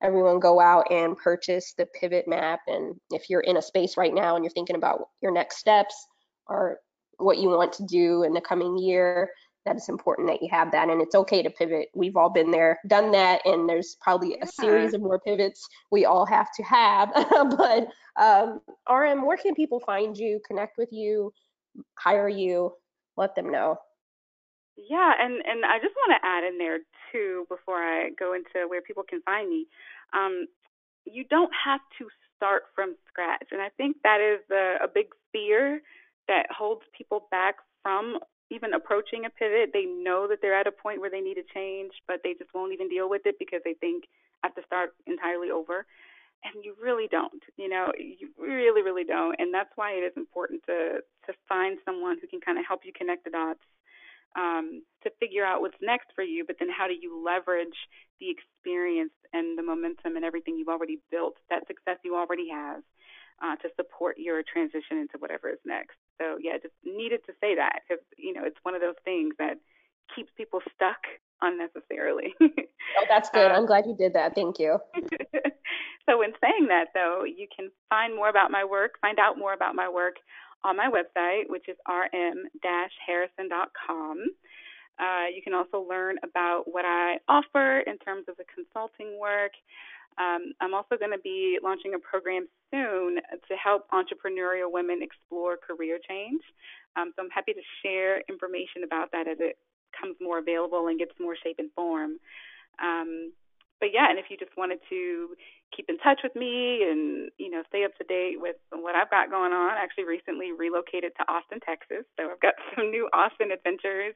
everyone 0.02 0.38
go 0.40 0.60
out 0.60 0.90
and 0.90 1.16
purchase 1.16 1.74
the 1.76 1.86
pivot 1.86 2.28
map 2.28 2.60
and 2.66 2.94
if 3.10 3.30
you're 3.30 3.40
in 3.40 3.56
a 3.56 3.62
space 3.62 3.96
right 3.96 4.12
now 4.12 4.36
and 4.36 4.44
you're 4.44 4.52
thinking 4.52 4.76
about 4.76 5.08
your 5.22 5.32
next 5.32 5.58
steps 5.58 6.06
or 6.46 6.78
what 7.18 7.38
you 7.38 7.48
want 7.48 7.72
to 7.72 7.84
do 7.84 8.22
in 8.22 8.32
the 8.32 8.40
coming 8.40 8.76
year 8.76 9.30
that 9.64 9.76
it's 9.76 9.88
important 9.88 10.28
that 10.28 10.42
you 10.42 10.48
have 10.50 10.70
that 10.72 10.88
and 10.88 11.00
it's 11.00 11.14
okay 11.14 11.42
to 11.42 11.50
pivot. 11.50 11.88
We've 11.94 12.16
all 12.16 12.30
been 12.30 12.50
there, 12.50 12.78
done 12.86 13.10
that, 13.12 13.40
and 13.46 13.68
there's 13.68 13.96
probably 14.00 14.36
a 14.42 14.46
series 14.46 14.92
of 14.92 15.00
more 15.00 15.18
pivots 15.18 15.66
we 15.90 16.04
all 16.04 16.26
have 16.26 16.48
to 16.56 16.62
have. 16.64 17.10
but 17.56 17.88
um, 18.20 18.60
RM, 18.90 19.24
where 19.24 19.36
can 19.36 19.54
people 19.54 19.80
find 19.80 20.16
you, 20.16 20.40
connect 20.46 20.76
with 20.76 20.90
you, 20.92 21.32
hire 21.98 22.28
you? 22.28 22.72
Let 23.16 23.34
them 23.34 23.50
know. 23.50 23.78
Yeah, 24.76 25.12
and 25.18 25.34
and 25.46 25.64
I 25.64 25.78
just 25.78 25.94
want 25.94 26.18
to 26.18 26.26
add 26.26 26.44
in 26.44 26.58
there 26.58 26.78
too 27.12 27.46
before 27.48 27.78
I 27.78 28.10
go 28.18 28.34
into 28.34 28.68
where 28.68 28.82
people 28.82 29.04
can 29.08 29.22
find 29.22 29.48
me. 29.48 29.66
Um, 30.12 30.46
you 31.04 31.24
don't 31.24 31.52
have 31.64 31.80
to 31.98 32.08
start 32.36 32.64
from 32.74 32.96
scratch, 33.08 33.48
and 33.52 33.60
I 33.60 33.68
think 33.76 33.96
that 34.02 34.20
is 34.20 34.40
a, 34.50 34.84
a 34.84 34.88
big 34.92 35.06
fear 35.32 35.80
that 36.26 36.46
holds 36.50 36.82
people 36.96 37.28
back 37.30 37.56
from 37.82 38.18
even 38.50 38.74
approaching 38.74 39.24
a 39.26 39.30
pivot. 39.30 39.70
They 39.72 39.84
know 39.84 40.26
that 40.28 40.38
they're 40.42 40.58
at 40.58 40.66
a 40.66 40.72
point 40.72 41.00
where 41.00 41.10
they 41.10 41.20
need 41.20 41.34
to 41.34 41.46
change, 41.54 41.92
but 42.08 42.20
they 42.24 42.34
just 42.34 42.52
won't 42.54 42.72
even 42.72 42.88
deal 42.88 43.08
with 43.08 43.22
it 43.26 43.36
because 43.38 43.60
they 43.64 43.74
think 43.74 44.04
I 44.42 44.48
have 44.48 44.54
to 44.56 44.66
start 44.66 44.94
entirely 45.06 45.50
over. 45.50 45.86
And 46.44 46.62
you 46.62 46.76
really 46.80 47.08
don't, 47.10 47.42
you 47.56 47.68
know, 47.68 47.88
you 47.96 48.28
really, 48.38 48.82
really 48.82 49.04
don't. 49.04 49.34
And 49.38 49.52
that's 49.52 49.72
why 49.76 49.92
it 49.92 50.04
is 50.04 50.12
important 50.16 50.62
to 50.66 51.00
to 51.26 51.32
find 51.48 51.78
someone 51.84 52.18
who 52.20 52.28
can 52.28 52.40
kind 52.40 52.58
of 52.58 52.64
help 52.68 52.80
you 52.84 52.92
connect 52.92 53.24
the 53.24 53.30
dots 53.30 53.64
um, 54.36 54.82
to 55.02 55.10
figure 55.20 55.44
out 55.44 55.62
what's 55.62 55.80
next 55.80 56.08
for 56.14 56.22
you. 56.22 56.44
But 56.46 56.56
then, 56.58 56.68
how 56.68 56.86
do 56.86 56.94
you 56.94 57.24
leverage 57.24 57.76
the 58.20 58.28
experience 58.28 59.14
and 59.32 59.58
the 59.58 59.62
momentum 59.62 60.16
and 60.16 60.24
everything 60.24 60.56
you've 60.56 60.68
already 60.68 61.00
built, 61.10 61.34
that 61.50 61.66
success 61.66 61.98
you 62.04 62.14
already 62.14 62.48
have, 62.52 62.82
uh, 63.42 63.56
to 63.56 63.68
support 63.76 64.16
your 64.18 64.42
transition 64.42 64.98
into 64.98 65.18
whatever 65.18 65.50
is 65.50 65.58
next. 65.64 65.96
So 66.20 66.38
yeah, 66.40 66.58
just 66.62 66.74
needed 66.84 67.20
to 67.26 67.32
say 67.40 67.56
that 67.56 67.82
because 67.82 68.02
you 68.16 68.32
know 68.32 68.44
it's 68.44 68.58
one 68.62 68.74
of 68.74 68.80
those 68.80 68.98
things 69.04 69.34
that 69.38 69.58
keeps 70.14 70.30
people 70.36 70.60
stuck 70.74 71.02
unnecessarily. 71.42 72.34
oh, 72.42 73.06
that's 73.08 73.30
good. 73.30 73.50
Um, 73.50 73.56
I'm 73.56 73.66
glad 73.66 73.86
you 73.86 73.96
did 73.96 74.12
that. 74.14 74.34
Thank 74.34 74.58
you. 74.58 74.78
so 76.08 76.22
in 76.22 76.32
saying 76.40 76.66
that, 76.68 76.86
though, 76.94 77.24
you 77.24 77.46
can 77.54 77.70
find 77.88 78.14
more 78.14 78.28
about 78.28 78.50
my 78.50 78.64
work, 78.64 78.98
find 79.00 79.18
out 79.18 79.38
more 79.38 79.52
about 79.52 79.74
my 79.74 79.88
work 79.88 80.16
on 80.64 80.76
my 80.76 80.88
website, 80.88 81.48
which 81.48 81.68
is 81.68 81.76
rm-harrison.com. 81.88 84.24
Uh, 84.98 85.26
you 85.34 85.42
can 85.42 85.54
also 85.54 85.84
learn 85.88 86.16
about 86.22 86.64
what 86.66 86.84
I 86.84 87.18
offer 87.28 87.80
in 87.80 87.98
terms 87.98 88.26
of 88.28 88.36
the 88.36 88.44
consulting 88.54 89.18
work. 89.18 89.52
Um, 90.18 90.52
I'm 90.60 90.74
also 90.74 90.96
going 90.96 91.10
to 91.10 91.18
be 91.18 91.58
launching 91.62 91.94
a 91.94 91.98
program 91.98 92.46
soon 92.70 93.16
to 93.16 93.56
help 93.56 93.90
entrepreneurial 93.90 94.70
women 94.70 95.00
explore 95.02 95.56
career 95.56 95.98
change. 96.08 96.40
Um, 96.96 97.12
so 97.16 97.24
I'm 97.24 97.30
happy 97.30 97.52
to 97.52 97.62
share 97.82 98.20
information 98.28 98.84
about 98.84 99.10
that 99.10 99.26
as 99.26 99.38
it 99.40 99.58
comes 99.98 100.16
more 100.20 100.38
available 100.38 100.88
and 100.88 100.98
gets 100.98 101.12
more 101.20 101.36
shape 101.36 101.56
and 101.58 101.70
form. 101.72 102.18
Um, 102.82 103.32
but 103.80 103.92
yeah, 103.92 104.08
and 104.08 104.18
if 104.18 104.26
you 104.30 104.36
just 104.36 104.56
wanted 104.56 104.78
to 104.88 105.36
keep 105.76 105.86
in 105.88 105.98
touch 105.98 106.20
with 106.22 106.34
me 106.36 106.86
and 106.88 107.30
you 107.36 107.50
know 107.50 107.62
stay 107.68 107.84
up 107.84 107.94
to 107.98 108.04
date 108.04 108.40
with 108.40 108.56
what 108.70 108.94
I've 108.94 109.10
got 109.10 109.30
going 109.30 109.52
on, 109.52 109.76
I 109.76 109.82
actually 109.82 110.04
recently 110.04 110.52
relocated 110.52 111.12
to 111.18 111.22
Austin, 111.28 111.58
Texas, 111.60 112.06
so 112.16 112.30
I've 112.30 112.40
got 112.40 112.54
some 112.74 112.90
new 112.90 113.08
Austin 113.12 113.52
adventures 113.52 114.14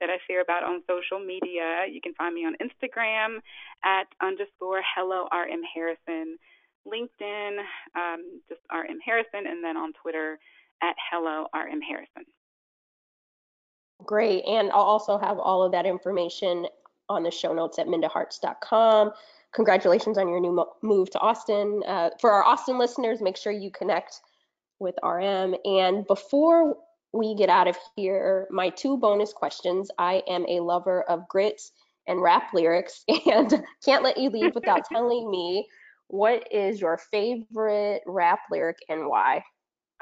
that 0.00 0.08
I 0.08 0.16
share 0.26 0.40
about 0.40 0.64
on 0.64 0.82
social 0.88 1.18
media. 1.20 1.84
You 1.90 2.00
can 2.00 2.14
find 2.14 2.34
me 2.34 2.46
on 2.46 2.54
Instagram 2.62 3.44
at 3.84 4.08
underscore 4.22 4.80
hello 4.96 5.28
rm 5.32 5.62
harrison, 5.68 6.38
LinkedIn 6.86 7.60
um, 7.92 8.40
just 8.48 8.62
rm 8.72 8.98
harrison, 9.04 9.44
and 9.44 9.62
then 9.62 9.76
on 9.76 9.92
Twitter 10.00 10.38
at 10.82 10.96
hello 11.10 11.46
rm 11.52 11.82
harrison. 11.82 12.24
Great. 14.04 14.44
And 14.46 14.70
I'll 14.72 14.80
also 14.80 15.18
have 15.18 15.38
all 15.38 15.62
of 15.62 15.72
that 15.72 15.86
information 15.86 16.66
on 17.08 17.22
the 17.22 17.30
show 17.30 17.52
notes 17.52 17.78
at 17.78 17.86
mindaharts.com. 17.86 19.12
Congratulations 19.52 20.16
on 20.16 20.28
your 20.28 20.40
new 20.40 20.52
mo- 20.52 20.72
move 20.82 21.10
to 21.10 21.18
Austin. 21.18 21.82
Uh, 21.86 22.10
for 22.20 22.30
our 22.30 22.44
Austin 22.44 22.78
listeners, 22.78 23.20
make 23.20 23.36
sure 23.36 23.52
you 23.52 23.70
connect 23.70 24.20
with 24.78 24.94
RM. 25.02 25.56
And 25.64 26.06
before 26.06 26.76
we 27.12 27.34
get 27.34 27.48
out 27.48 27.66
of 27.66 27.76
here, 27.96 28.46
my 28.50 28.70
two 28.70 28.96
bonus 28.96 29.32
questions. 29.32 29.90
I 29.98 30.22
am 30.28 30.46
a 30.48 30.60
lover 30.60 31.02
of 31.02 31.28
grits 31.28 31.72
and 32.06 32.22
rap 32.22 32.54
lyrics 32.54 33.04
and 33.26 33.64
can't 33.84 34.04
let 34.04 34.16
you 34.16 34.30
leave 34.30 34.54
without 34.54 34.84
telling 34.92 35.30
me 35.30 35.66
what 36.08 36.46
is 36.50 36.80
your 36.80 36.98
favorite 37.10 38.02
rap 38.06 38.40
lyric 38.50 38.78
and 38.88 39.06
why? 39.06 39.44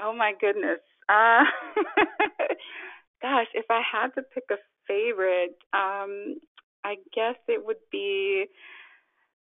Oh 0.00 0.14
my 0.14 0.32
goodness. 0.40 0.80
Uh, 1.08 1.44
gosh, 3.20 3.46
if 3.54 3.66
I 3.70 3.82
had 3.90 4.08
to 4.14 4.22
pick 4.22 4.44
a 4.50 4.56
favorite, 4.86 5.56
um, 5.72 6.36
I 6.84 6.96
guess 7.14 7.36
it 7.46 7.64
would 7.64 7.82
be 7.90 8.46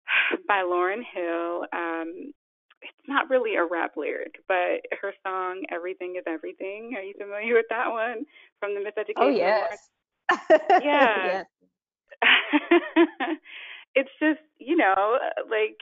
by 0.48 0.62
Lauryn 0.62 1.02
Hill. 1.14 1.66
Um, 1.72 2.32
it's 2.82 3.08
not 3.08 3.30
really 3.30 3.56
a 3.56 3.64
rap 3.64 3.92
lyric, 3.96 4.42
but 4.46 4.84
her 5.00 5.12
song 5.22 5.62
"Everything 5.70 6.16
Is 6.18 6.24
Everything." 6.26 6.94
Are 6.96 7.02
you 7.02 7.14
familiar 7.18 7.54
with 7.54 7.66
that 7.70 7.90
one 7.90 8.26
from 8.60 8.74
the 8.74 8.80
Miseducation? 8.80 9.14
Oh 9.16 9.28
yes. 9.28 9.78
yeah. 10.82 11.26
yes. 11.26 11.46
it's 13.94 14.10
just 14.20 14.40
you 14.58 14.76
know 14.76 15.18
like 15.50 15.78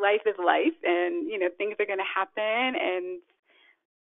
life 0.00 0.22
is 0.26 0.34
life, 0.38 0.76
and 0.82 1.28
you 1.28 1.38
know 1.38 1.48
things 1.56 1.76
are 1.80 1.86
going 1.86 1.98
to 1.98 2.04
happen, 2.04 2.78
and 2.80 3.20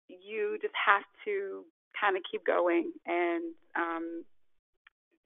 you 0.09 0.59
just 0.61 0.75
have 0.75 1.05
to 1.25 1.65
kind 2.01 2.17
of 2.17 2.23
keep 2.31 2.45
going 2.45 2.93
and 3.07 3.43
um 3.75 4.25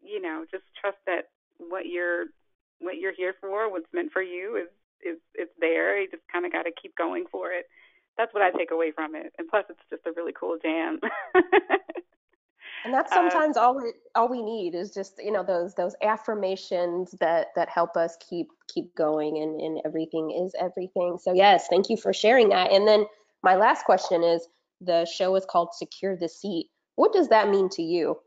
you 0.02 0.20
know, 0.20 0.44
just 0.50 0.64
trust 0.80 0.98
that 1.06 1.28
what 1.59 1.87
you're 1.87 2.26
what 2.80 2.96
you're 2.96 3.14
here 3.14 3.35
for, 3.40 3.70
what's 3.70 3.87
meant 3.92 4.12
for 4.12 4.22
you 4.22 4.56
is 4.56 4.68
is 5.02 5.18
it's 5.35 5.52
there. 5.61 6.00
You 6.00 6.11
just 6.11 6.22
kind 6.33 6.44
of 6.44 6.52
got 6.52 6.62
to 6.64 6.72
keep 6.80 6.96
going 6.96 7.24
for 7.30 7.52
it. 7.52 7.66
That's 8.18 8.35
what 8.35 8.42
I 8.42 8.50
take 8.50 8.70
away 8.70 8.92
from 8.92 9.14
it. 9.14 9.33
And 9.38 9.48
plus, 9.48 9.64
it's 9.70 9.80
just 9.88 10.06
a 10.06 10.12
really 10.14 10.33
cool 10.38 10.59
jam. 10.62 11.00
and 12.85 12.92
that's 12.92 13.11
uh, 13.12 13.14
sometimes 13.14 13.56
all 13.56 13.76
we 13.76 13.92
all 14.14 14.28
we 14.28 14.42
need 14.42 14.74
is 14.74 14.90
just 14.90 15.14
you 15.22 15.33
know 15.33 15.42
those 15.42 15.74
those 15.74 15.94
affirmations 16.02 17.12
that 17.20 17.48
that 17.56 17.68
help 17.68 17.96
us 17.96 18.16
keep 18.28 18.48
keep 18.72 18.94
going 18.94 19.38
and 19.38 19.61
and 19.61 19.80
everything 19.85 20.30
is 20.30 20.54
everything. 20.59 21.18
So 21.20 21.33
yes, 21.33 21.68
thank 21.68 21.88
you 21.88 21.96
for 21.96 22.12
sharing 22.12 22.48
that. 22.50 22.72
And 22.72 22.87
then 22.87 23.06
my 23.42 23.56
last 23.56 23.85
question 23.85 24.22
is 24.22 24.46
the 24.81 25.07
show 25.07 25.37
is 25.37 25.47
called 25.49 25.75
Secure 25.75 26.16
the 26.16 26.29
Seat. 26.29 26.66
What 26.97 27.12
does 27.12 27.29
that 27.29 27.51
mean 27.51 27.69
to 27.71 27.83
you? 27.83 28.19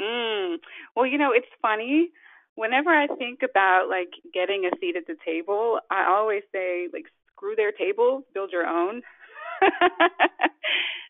Mm. 0.00 0.56
Well, 0.96 1.06
you 1.06 1.18
know, 1.18 1.32
it's 1.32 1.46
funny. 1.62 2.10
Whenever 2.56 2.90
I 2.90 3.06
think 3.18 3.40
about 3.42 3.88
like 3.88 4.10
getting 4.32 4.64
a 4.64 4.76
seat 4.80 4.96
at 4.96 5.06
the 5.06 5.16
table, 5.24 5.80
I 5.90 6.06
always 6.08 6.42
say 6.52 6.88
like 6.92 7.04
screw 7.32 7.56
their 7.56 7.72
table, 7.72 8.22
build 8.32 8.50
your 8.52 8.66
own. 8.66 9.02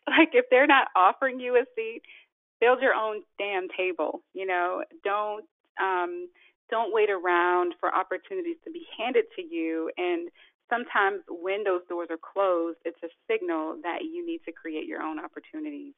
like 0.07 0.29
if 0.33 0.45
they're 0.49 0.67
not 0.67 0.87
offering 0.95 1.39
you 1.39 1.55
a 1.55 1.65
seat, 1.75 2.01
build 2.59 2.81
your 2.81 2.93
own 2.93 3.21
damn 3.37 3.67
table. 3.77 4.21
You 4.33 4.47
know, 4.47 4.83
don't 5.03 5.45
um 5.81 6.27
don't 6.69 6.93
wait 6.93 7.09
around 7.09 7.75
for 7.79 7.93
opportunities 7.93 8.57
to 8.63 8.71
be 8.71 8.87
handed 8.97 9.25
to 9.35 9.43
you 9.43 9.91
and 9.97 10.29
sometimes 10.69 11.21
when 11.29 11.63
those 11.63 11.81
doors 11.89 12.09
are 12.09 12.17
closed, 12.17 12.77
it's 12.85 13.01
a 13.03 13.09
signal 13.29 13.77
that 13.83 14.03
you 14.03 14.25
need 14.25 14.41
to 14.45 14.51
create 14.51 14.87
your 14.87 15.01
own 15.01 15.19
opportunities. 15.19 15.93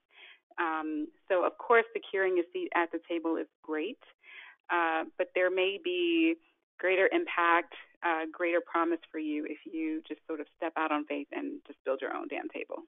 Um, 0.59 1.07
so, 1.29 1.45
of 1.45 1.57
course, 1.57 1.85
securing 1.93 2.39
a 2.39 2.43
seat 2.51 2.69
at 2.75 2.91
the 2.91 2.99
table 3.07 3.37
is 3.37 3.47
great, 3.63 3.99
uh, 4.71 5.03
but 5.17 5.27
there 5.35 5.51
may 5.51 5.77
be 5.83 6.35
greater 6.79 7.09
impact, 7.11 7.73
uh, 8.03 8.25
greater 8.31 8.61
promise 8.61 8.99
for 9.11 9.19
you 9.19 9.45
if 9.45 9.57
you 9.71 10.01
just 10.07 10.21
sort 10.27 10.39
of 10.39 10.47
step 10.57 10.73
out 10.77 10.91
on 10.91 11.05
faith 11.05 11.27
and 11.31 11.59
just 11.67 11.79
build 11.85 11.99
your 12.01 12.13
own 12.13 12.27
damn 12.27 12.49
table. 12.49 12.83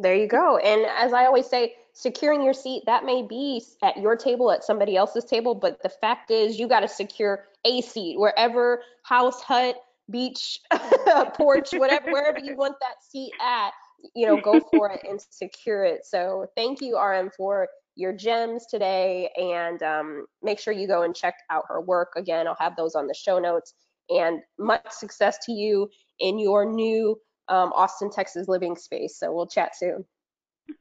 There 0.00 0.14
you 0.14 0.28
go. 0.28 0.58
And 0.58 0.86
as 0.96 1.12
I 1.12 1.26
always 1.26 1.46
say, 1.46 1.74
securing 1.92 2.42
your 2.42 2.54
seat, 2.54 2.84
that 2.86 3.04
may 3.04 3.22
be 3.22 3.60
at 3.82 3.96
your 3.96 4.14
table, 4.14 4.52
at 4.52 4.62
somebody 4.62 4.96
else's 4.96 5.24
table, 5.24 5.56
but 5.56 5.82
the 5.82 5.88
fact 5.88 6.30
is 6.30 6.58
you 6.58 6.68
got 6.68 6.80
to 6.80 6.88
secure 6.88 7.46
a 7.64 7.80
seat 7.80 8.16
wherever 8.16 8.82
house, 9.02 9.42
hut, 9.42 9.76
beach, 10.10 10.60
porch, 11.34 11.70
whatever, 11.72 12.10
wherever 12.10 12.38
you 12.38 12.56
want 12.56 12.76
that 12.80 13.02
seat 13.02 13.32
at 13.40 13.72
you 14.14 14.26
know, 14.26 14.40
go 14.40 14.60
for 14.70 14.90
it 14.90 15.00
and 15.08 15.20
secure 15.30 15.84
it. 15.84 16.04
So 16.04 16.46
thank 16.56 16.80
you, 16.80 16.98
RM, 16.98 17.30
for 17.36 17.68
your 17.96 18.12
gems 18.12 18.66
today. 18.66 19.30
And 19.36 19.82
um, 19.82 20.26
make 20.42 20.58
sure 20.58 20.72
you 20.72 20.86
go 20.86 21.02
and 21.02 21.14
check 21.14 21.34
out 21.50 21.64
her 21.68 21.80
work. 21.80 22.12
Again, 22.16 22.46
I'll 22.46 22.56
have 22.58 22.76
those 22.76 22.94
on 22.94 23.06
the 23.06 23.14
show 23.14 23.38
notes. 23.38 23.74
And 24.10 24.40
much 24.58 24.88
success 24.90 25.38
to 25.44 25.52
you 25.52 25.90
in 26.20 26.38
your 26.38 26.64
new 26.64 27.18
um, 27.48 27.72
Austin, 27.74 28.10
Texas 28.10 28.48
living 28.48 28.76
space. 28.76 29.18
So 29.18 29.32
we'll 29.34 29.46
chat 29.46 29.76
soon. 29.76 30.04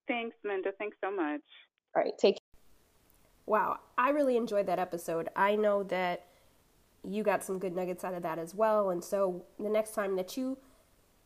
Thanks, 0.07 0.37
Minda. 0.43 0.71
Thanks 0.77 0.97
so 1.03 1.11
much. 1.11 1.41
All 1.95 2.03
right, 2.03 2.13
take 2.19 2.35
care. 2.35 2.41
Wow, 3.45 3.79
I 3.97 4.09
really 4.09 4.35
enjoyed 4.35 4.67
that 4.67 4.79
episode. 4.79 5.29
I 5.35 5.55
know 5.55 5.83
that 5.83 6.25
you 7.03 7.23
got 7.23 7.43
some 7.43 7.59
good 7.59 7.75
nuggets 7.75 8.03
out 8.03 8.13
of 8.13 8.23
that 8.23 8.39
as 8.39 8.53
well. 8.53 8.89
And 8.89 9.03
so 9.03 9.45
the 9.59 9.69
next 9.69 9.93
time 9.93 10.15
that 10.15 10.37
you 10.37 10.57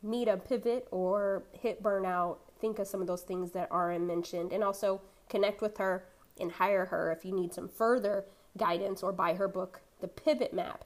meet 0.04 0.28
a 0.28 0.38
pivot 0.38 0.88
or 0.92 1.44
hit 1.54 1.84
burnout, 1.84 2.38
think 2.60 2.80
of 2.80 2.88
some 2.88 3.02
of 3.02 3.08
those 3.08 3.22
things 3.22 3.52
that 3.52 3.72
RM 3.72 4.06
mentioned 4.08 4.52
and 4.54 4.64
also 4.64 5.02
connect 5.30 5.62
with 5.62 5.78
her 5.78 6.06
and 6.40 6.52
hire 6.52 6.86
her 6.86 7.12
if 7.12 7.26
you 7.26 7.34
need 7.34 7.54
some 7.54 7.68
further 7.68 8.26
guidance 8.58 9.04
or 9.04 9.12
buy 9.12 9.34
her 9.34 9.48
book, 9.48 9.82
The 10.00 10.08
Pivot 10.08 10.54
Map. 10.54 10.84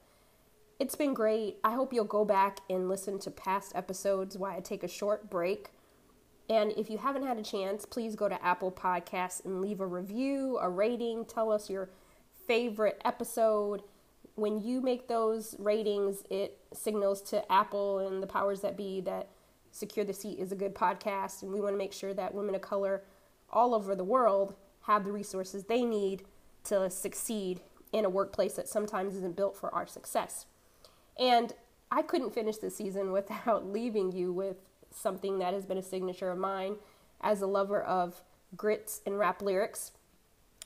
It's 0.80 0.96
been 0.96 1.14
great. 1.14 1.58
I 1.64 1.74
hope 1.74 1.94
you'll 1.94 2.04
go 2.04 2.26
back 2.26 2.60
and 2.70 2.90
listen 2.90 3.20
to 3.20 3.32
past 3.32 3.72
episodes 3.76 4.38
while 4.38 4.58
I 4.58 4.60
take 4.60 4.84
a 4.84 4.90
short 4.90 5.30
break. 5.30 5.70
And 6.50 6.74
if 6.78 6.90
you 6.90 6.98
haven't 6.98 7.26
had 7.26 7.38
a 7.38 7.44
chance, 7.44 7.86
please 7.86 8.16
go 8.16 8.30
to 8.30 8.46
Apple 8.46 8.72
Podcasts 8.72 9.44
and 9.44 9.62
leave 9.62 9.80
a 9.80 9.88
review, 9.88 10.60
a 10.62 10.70
rating, 10.70 11.26
tell 11.26 11.52
us 11.52 11.70
your 11.70 11.90
favorite 12.46 13.02
episode. 13.04 13.82
When 14.36 14.62
you 14.62 14.82
make 14.82 15.08
those 15.08 15.56
ratings, 15.60 16.24
it 16.30 16.58
signals 16.74 17.22
to 17.24 17.50
Apple 17.52 18.00
and 18.00 18.22
the 18.22 18.28
powers 18.28 18.62
that 18.62 18.76
be 18.76 19.02
that 19.02 19.30
Secure 19.72 20.06
the 20.06 20.14
Seat 20.14 20.40
is 20.40 20.52
a 20.52 20.56
good 20.56 20.74
podcast, 20.74 21.42
and 21.42 21.52
we 21.52 21.60
want 21.60 21.74
to 21.74 21.78
make 21.78 21.94
sure 21.94 22.14
that 22.14 22.34
women 22.34 22.56
of 22.56 22.62
color 22.62 23.04
all 23.50 23.74
over 23.74 23.96
the 23.96 24.04
world 24.04 24.56
have 24.84 25.04
the 25.04 25.12
resources 25.12 25.66
they 25.66 25.84
need 25.84 26.24
to 26.66 26.90
succeed 26.90 27.62
in 27.92 28.06
a 28.06 28.10
workplace 28.10 28.54
that 28.54 28.68
sometimes 28.68 29.16
isn't 29.16 29.36
built 29.36 29.56
for 29.56 29.74
our 29.74 29.88
success. 29.88 30.46
And 31.20 31.54
I 31.92 32.02
couldn't 32.02 32.34
finish 32.34 32.58
this 32.58 32.76
season 32.76 33.12
without 33.14 33.66
leaving 33.66 34.12
you 34.12 34.32
with 34.32 34.58
something 34.92 35.40
that 35.40 35.54
has 35.54 35.66
been 35.66 35.78
a 35.78 35.84
signature 35.84 36.32
of 36.32 36.38
mine 36.38 36.76
as 37.22 37.42
a 37.42 37.48
lover 37.48 37.82
of 37.82 38.22
grits 38.56 39.02
and 39.06 39.18
rap 39.18 39.42
lyrics. 39.42 39.92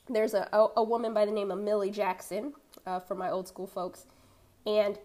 There's 0.08 0.34
a, 0.34 0.50
a, 0.52 0.68
a 0.78 0.84
woman 0.84 1.14
by 1.14 1.26
the 1.26 1.32
name 1.32 1.52
of 1.52 1.60
Millie 1.60 1.92
Jackson 1.92 2.54
uh, 2.86 3.00
for 3.00 3.16
my 3.16 3.30
old 3.30 3.48
school 3.48 3.68
folks, 3.68 4.06
and 4.66 4.98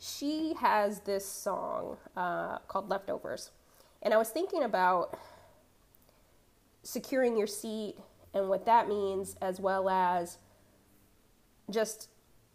she 0.00 0.54
has 0.60 1.00
this 1.00 1.26
song 1.26 1.96
uh, 2.16 2.58
called 2.68 2.88
Leftovers. 2.88 3.50
And 4.02 4.14
I 4.14 4.16
was 4.16 4.28
thinking 4.28 4.62
about 4.62 5.18
securing 6.82 7.36
your 7.36 7.46
seat 7.46 7.96
and 8.32 8.48
what 8.48 8.64
that 8.66 8.88
means, 8.88 9.36
as 9.42 9.58
well 9.58 9.88
as 9.88 10.38
just 11.70 12.08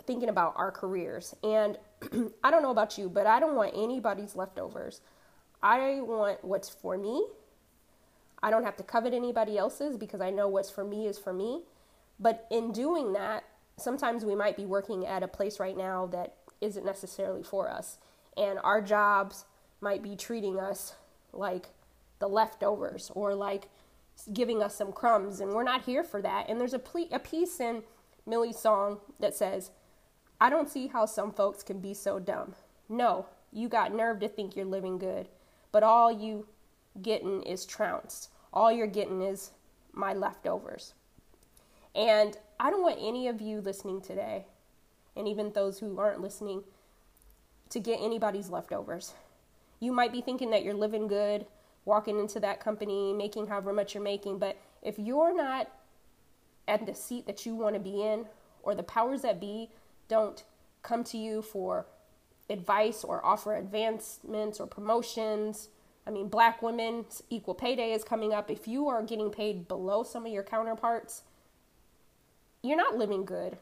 thinking 0.05 0.29
about 0.29 0.53
our 0.55 0.71
careers. 0.71 1.35
And 1.43 1.77
I 2.43 2.51
don't 2.51 2.63
know 2.63 2.71
about 2.71 2.97
you, 2.97 3.09
but 3.09 3.27
I 3.27 3.39
don't 3.39 3.55
want 3.55 3.73
anybody's 3.75 4.35
leftovers. 4.35 5.01
I 5.61 6.01
want 6.01 6.43
what's 6.43 6.69
for 6.69 6.97
me. 6.97 7.25
I 8.41 8.49
don't 8.49 8.63
have 8.63 8.75
to 8.77 8.83
covet 8.83 9.13
anybody 9.13 9.57
else's 9.57 9.97
because 9.97 10.19
I 10.19 10.29
know 10.29 10.47
what's 10.47 10.69
for 10.69 10.83
me 10.83 11.07
is 11.07 11.17
for 11.17 11.31
me. 11.31 11.61
But 12.19 12.45
in 12.51 12.71
doing 12.71 13.13
that, 13.13 13.45
sometimes 13.77 14.25
we 14.25 14.35
might 14.35 14.57
be 14.57 14.65
working 14.65 15.05
at 15.05 15.23
a 15.23 15.27
place 15.27 15.59
right 15.59 15.77
now 15.77 16.07
that 16.07 16.35
isn't 16.61 16.85
necessarily 16.85 17.43
for 17.43 17.69
us. 17.69 17.97
And 18.37 18.59
our 18.63 18.81
jobs 18.81 19.45
might 19.81 20.01
be 20.01 20.15
treating 20.15 20.59
us 20.59 20.95
like 21.31 21.67
the 22.19 22.27
leftovers 22.27 23.11
or 23.13 23.35
like 23.35 23.67
giving 24.31 24.63
us 24.63 24.75
some 24.75 24.91
crumbs. 24.91 25.39
And 25.39 25.51
we're 25.51 25.63
not 25.63 25.83
here 25.83 26.03
for 26.03 26.21
that. 26.21 26.49
And 26.49 26.59
there's 26.59 26.73
a, 26.73 26.79
ple- 26.79 27.09
a 27.11 27.19
piece 27.19 27.59
in 27.59 27.83
Millie's 28.25 28.59
song 28.59 28.99
that 29.19 29.35
says, 29.35 29.71
I 30.39 30.49
don't 30.49 30.69
see 30.69 30.87
how 30.87 31.05
some 31.05 31.31
folks 31.31 31.63
can 31.63 31.79
be 31.79 31.93
so 31.93 32.19
dumb. 32.19 32.55
No, 32.87 33.27
you 33.51 33.69
got 33.69 33.93
nerve 33.93 34.19
to 34.21 34.29
think 34.29 34.55
you're 34.55 34.65
living 34.65 34.97
good 34.97 35.27
but 35.73 35.83
all 35.83 36.09
you 36.09 36.45
getting 37.01 37.43
is 37.43 37.65
trounced. 37.65 38.29
All 38.53 38.71
you're 38.71 38.87
getting 38.87 39.21
is 39.21 39.51
my 39.91 40.13
leftovers. 40.13 40.93
And 41.93 42.37
I 42.63 42.69
don't 42.69 42.81
want 42.81 42.97
any 43.01 43.27
of 43.27 43.41
you 43.41 43.59
listening 43.59 43.99
today, 43.99 44.45
and 45.17 45.27
even 45.27 45.51
those 45.51 45.79
who 45.79 45.99
aren't 45.99 46.21
listening, 46.21 46.63
to 47.71 47.79
get 47.81 47.99
anybody's 48.01 48.49
leftovers. 48.49 49.13
You 49.81 49.91
might 49.91 50.13
be 50.13 50.21
thinking 50.21 50.49
that 50.51 50.63
you're 50.63 50.73
living 50.73 51.07
good, 51.07 51.45
walking 51.83 52.19
into 52.19 52.39
that 52.39 52.61
company, 52.61 53.11
making 53.11 53.47
however 53.47 53.73
much 53.73 53.93
you're 53.93 54.01
making, 54.01 54.39
but 54.39 54.55
if 54.81 54.97
you're 54.97 55.35
not 55.35 55.69
at 56.65 56.85
the 56.85 56.95
seat 56.95 57.27
that 57.27 57.45
you 57.45 57.53
want 57.53 57.75
to 57.75 57.81
be 57.81 58.01
in, 58.01 58.27
or 58.61 58.73
the 58.73 58.81
powers 58.81 59.23
that 59.23 59.41
be 59.41 59.69
don't 60.07 60.45
come 60.83 61.03
to 61.03 61.17
you 61.17 61.41
for 61.41 61.85
advice 62.49 63.03
or 63.03 63.25
offer 63.25 63.57
advancements 63.57 64.61
or 64.61 64.67
promotions. 64.67 65.67
I 66.07 66.11
mean, 66.11 66.29
black 66.29 66.61
women's 66.61 67.23
equal 67.29 67.55
pay 67.55 67.75
day 67.75 67.91
is 67.91 68.05
coming 68.05 68.33
up. 68.33 68.49
If 68.49 68.69
you 68.69 68.87
are 68.87 69.03
getting 69.03 69.31
paid 69.31 69.67
below 69.67 70.03
some 70.03 70.25
of 70.25 70.31
your 70.31 70.43
counterparts, 70.43 71.23
you're 72.63 72.77
not 72.77 72.97
living 72.97 73.25
good 73.25 73.57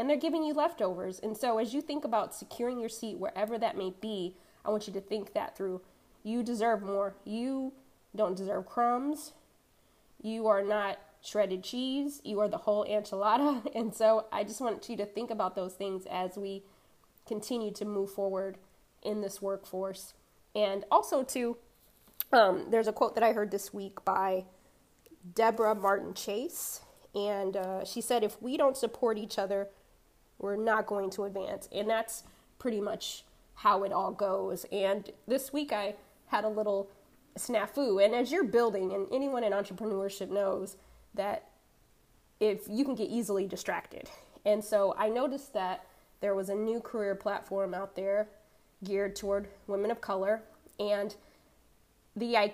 and 0.00 0.08
they're 0.08 0.16
giving 0.16 0.42
you 0.42 0.54
leftovers. 0.54 1.20
And 1.20 1.36
so, 1.36 1.58
as 1.58 1.74
you 1.74 1.82
think 1.82 2.06
about 2.06 2.34
securing 2.34 2.80
your 2.80 2.88
seat 2.88 3.18
wherever 3.18 3.58
that 3.58 3.76
may 3.76 3.92
be, 4.00 4.34
I 4.64 4.70
want 4.70 4.86
you 4.86 4.94
to 4.94 5.00
think 5.00 5.34
that 5.34 5.56
through. 5.56 5.82
You 6.22 6.42
deserve 6.42 6.82
more. 6.82 7.14
You 7.24 7.74
don't 8.16 8.34
deserve 8.34 8.64
crumbs. 8.64 9.32
You 10.22 10.46
are 10.46 10.62
not 10.62 10.98
shredded 11.22 11.62
cheese. 11.62 12.22
You 12.24 12.40
are 12.40 12.48
the 12.48 12.56
whole 12.56 12.86
enchilada. 12.86 13.62
And 13.74 13.94
so, 13.94 14.24
I 14.32 14.42
just 14.42 14.62
want 14.62 14.88
you 14.88 14.96
to 14.96 15.04
think 15.04 15.30
about 15.30 15.54
those 15.54 15.74
things 15.74 16.06
as 16.10 16.38
we 16.38 16.62
continue 17.26 17.70
to 17.74 17.84
move 17.84 18.10
forward 18.10 18.56
in 19.02 19.20
this 19.20 19.42
workforce. 19.42 20.14
And 20.54 20.86
also, 20.90 21.22
too, 21.22 21.58
um, 22.32 22.68
there's 22.70 22.88
a 22.88 22.92
quote 22.92 23.14
that 23.16 23.24
I 23.24 23.34
heard 23.34 23.50
this 23.50 23.74
week 23.74 24.02
by 24.04 24.46
Debra 25.34 25.74
Martin 25.74 26.14
Chase, 26.14 26.80
and 27.14 27.56
uh, 27.56 27.84
she 27.84 28.00
said, 28.00 28.22
If 28.22 28.40
we 28.40 28.56
don't 28.56 28.76
support 28.76 29.18
each 29.18 29.38
other, 29.38 29.68
we're 30.38 30.56
not 30.56 30.86
going 30.86 31.10
to 31.10 31.24
advance. 31.24 31.68
And 31.72 31.88
that's 31.88 32.24
pretty 32.58 32.80
much 32.80 33.24
how 33.56 33.82
it 33.84 33.92
all 33.92 34.12
goes. 34.12 34.64
And 34.72 35.10
this 35.26 35.52
week 35.52 35.72
I 35.72 35.94
had 36.28 36.44
a 36.44 36.48
little 36.48 36.88
snafu. 37.38 38.04
And 38.04 38.14
as 38.14 38.32
you're 38.32 38.44
building, 38.44 38.92
and 38.92 39.06
anyone 39.12 39.44
in 39.44 39.52
entrepreneurship 39.52 40.30
knows 40.30 40.76
that 41.14 41.48
if 42.38 42.62
you 42.68 42.84
can 42.84 42.94
get 42.94 43.10
easily 43.10 43.46
distracted. 43.46 44.08
And 44.46 44.64
so 44.64 44.94
I 44.96 45.08
noticed 45.08 45.52
that 45.54 45.84
there 46.20 46.34
was 46.34 46.48
a 46.48 46.54
new 46.54 46.80
career 46.80 47.14
platform 47.14 47.74
out 47.74 47.96
there 47.96 48.28
geared 48.82 49.16
toward 49.16 49.48
women 49.66 49.90
of 49.90 50.00
color. 50.00 50.42
And 50.78 51.14
the 52.16 52.52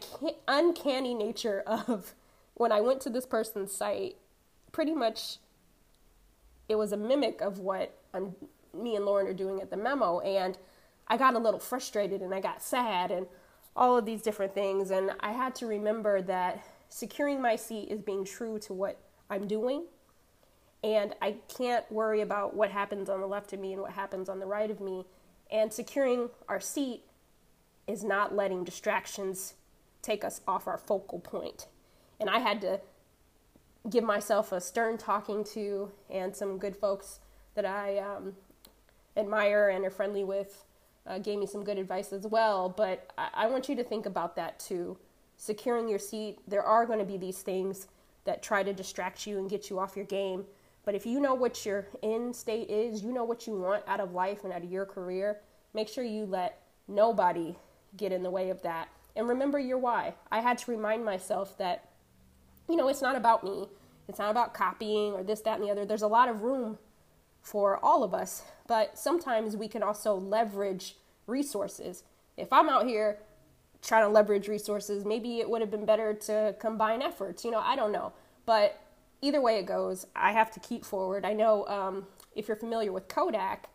uncanny 0.49 1.15
nature 1.15 1.63
of 1.67 2.15
when 2.55 2.73
I 2.73 2.81
went 2.81 3.01
to 3.03 3.11
this 3.11 3.27
person's 3.27 3.73
site, 3.73 4.17
pretty 4.77 4.93
much 4.93 5.39
it 6.69 6.75
was 6.75 6.93
a 6.93 6.97
mimic 6.99 7.41
of 7.41 7.59
what 7.61 7.99
I'm, 8.13 8.35
me 8.75 8.95
and 8.95 9.07
Lauren 9.07 9.27
are 9.27 9.33
doing 9.33 9.63
at 9.63 9.71
the 9.71 9.77
memo. 9.79 10.21
And 10.21 10.59
I 11.09 11.17
got 11.17 11.33
a 11.33 11.39
little 11.39 11.59
frustrated 11.59 12.21
and 12.21 12.35
I 12.35 12.41
got 12.41 12.63
sad 12.63 13.11
and 13.11 13.27
all 13.75 13.97
of 13.97 14.05
these 14.05 14.21
different 14.21 14.55
things. 14.55 14.91
And 14.91 15.13
I 15.21 15.33
had 15.33 15.55
to 15.57 15.67
remember 15.67 16.21
that 16.21 16.63
securing 16.91 17.41
my 17.41 17.57
seat 17.57 17.89
is 17.89 18.03
being 18.03 18.23
true 18.23 18.59
to 18.59 18.75
what 18.75 19.01
I'm 19.31 19.49
doing 19.49 19.85
and 20.85 21.15
I 21.23 21.37
can't 21.49 21.91
worry 21.91 22.21
about 22.21 22.55
what 22.55 22.71
happens 22.71 23.09
on 23.09 23.23
the 23.23 23.27
left 23.27 23.55
of 23.55 23.61
me 23.61 23.73
and 23.73 23.81
what 23.81 23.93
happens 23.93 24.29
on 24.29 24.41
the 24.41 24.47
right 24.47 24.71
of 24.71 24.79
me. 24.79 25.07
And 25.51 25.73
securing 25.73 26.29
our 26.51 26.61
seat 26.61 27.03
is 27.87 28.05
not 28.05 28.37
letting 28.37 28.63
distractions 28.63 29.55
take 30.03 30.23
us 30.23 30.43
off 30.47 30.69
our 30.69 30.77
focal 30.77 31.19
point. 31.19 31.67
And 32.21 32.29
I 32.29 32.41
had 32.41 32.61
to 32.61 32.81
give 33.91 34.05
myself 34.05 34.53
a 34.53 34.61
stern 34.61 34.99
talking 34.99 35.45
to, 35.45 35.91
and 36.11 36.35
some 36.35 36.59
good 36.59 36.77
folks 36.77 37.21
that 37.55 37.65
I 37.65 37.99
um, 37.99 38.35
admire 39.17 39.69
and 39.69 39.85
are 39.85 39.91
friendly 39.91 40.25
with 40.25 40.65
uh, 41.07 41.19
gave 41.19 41.39
me 41.39 41.47
some 41.47 41.65
good 41.65 41.79
advice 41.79 42.13
as 42.13 42.27
well. 42.27 42.69
But 42.69 43.11
I-, 43.17 43.31
I 43.35 43.47
want 43.47 43.69
you 43.69 43.77
to 43.77 43.85
think 43.85 44.07
about 44.07 44.37
that 44.37 44.59
too. 44.59 44.99
Securing 45.37 45.89
your 45.89 45.99
seat, 45.99 46.39
there 46.49 46.63
are 46.63 46.87
going 46.87 46.99
to 46.99 47.05
be 47.05 47.19
these 47.19 47.43
things 47.43 47.89
that 48.25 48.43
try 48.43 48.63
to 48.63 48.73
distract 48.73 49.27
you 49.27 49.39
and 49.39 49.49
get 49.49 49.71
you 49.71 49.79
off 49.79 49.97
your 49.97 50.07
game. 50.07 50.45
But 50.85 50.95
if 50.95 51.05
you 51.05 51.21
know 51.21 51.35
what 51.35 51.67
your 51.67 51.87
end 52.03 52.35
state 52.35 52.71
is, 52.71 53.03
you 53.03 53.13
know 53.13 53.25
what 53.25 53.47
you 53.47 53.59
want 53.59 53.85
out 53.87 54.01
of 54.01 54.13
life 54.13 54.45
and 54.45 54.53
out 54.53 54.63
of 54.63 54.71
your 54.71 54.87
career, 54.87 55.41
make 55.75 55.89
sure 55.89 56.05
you 56.05 56.25
let 56.25 56.63
nobody 56.89 57.57
get 57.97 58.13
in 58.13 58.23
the 58.23 58.31
way 58.31 58.51
of 58.51 58.63
that. 58.63 58.89
And 59.15 59.29
remember 59.29 59.59
your 59.59 59.79
why. 59.79 60.15
I 60.31 60.41
had 60.41 60.59
to 60.59 60.71
remind 60.71 61.05
myself 61.05 61.57
that, 61.59 61.89
you 62.69 62.77
know, 62.77 62.89
it's 62.89 63.03
not 63.03 63.17
about 63.17 63.45
me. 63.45 63.69
It's 64.09 64.19
not 64.19 64.31
about 64.31 64.55
copying 64.55 65.13
or 65.13 65.23
this, 65.23 65.41
that, 65.43 65.59
and 65.59 65.67
the 65.67 65.71
other. 65.71 65.85
There's 65.85 66.03
a 66.03 66.09
lot 66.09 66.29
of 66.29 66.43
room 66.43 66.79
for 67.43 67.85
all 67.85 68.03
of 68.03 68.15
us, 68.15 68.43
but 68.67 68.99
sometimes 68.99 69.57
we 69.57 69.69
can 69.69 69.83
also 69.83 70.15
leverage 70.15 70.97
resources. 71.27 72.05
If 72.37 72.53
I'm 72.53 72.69
out 72.69 72.87
here 72.87 73.19
trying 73.83 74.05
to 74.05 74.09
leverage 74.09 74.49
resources, 74.49 75.05
maybe 75.05 75.39
it 75.39 75.49
would 75.49 75.61
have 75.61 75.71
been 75.71 75.85
better 75.85 76.15
to 76.15 76.55
combine 76.59 77.03
efforts. 77.03 77.45
You 77.45 77.51
know, 77.51 77.61
I 77.61 77.77
don't 77.77 77.93
know. 77.93 78.13
But 78.47 78.81
either 79.23 79.41
way 79.41 79.59
it 79.59 79.67
goes, 79.67 80.07
I 80.15 80.33
have 80.33 80.51
to 80.53 80.61
keep 80.61 80.85
forward. 80.85 81.25
I 81.25 81.33
know 81.33 81.67
um, 81.67 82.07
if 82.35 82.49
you're 82.49 82.57
familiar 82.57 82.93
with 82.93 83.09
Kodak, 83.09 83.69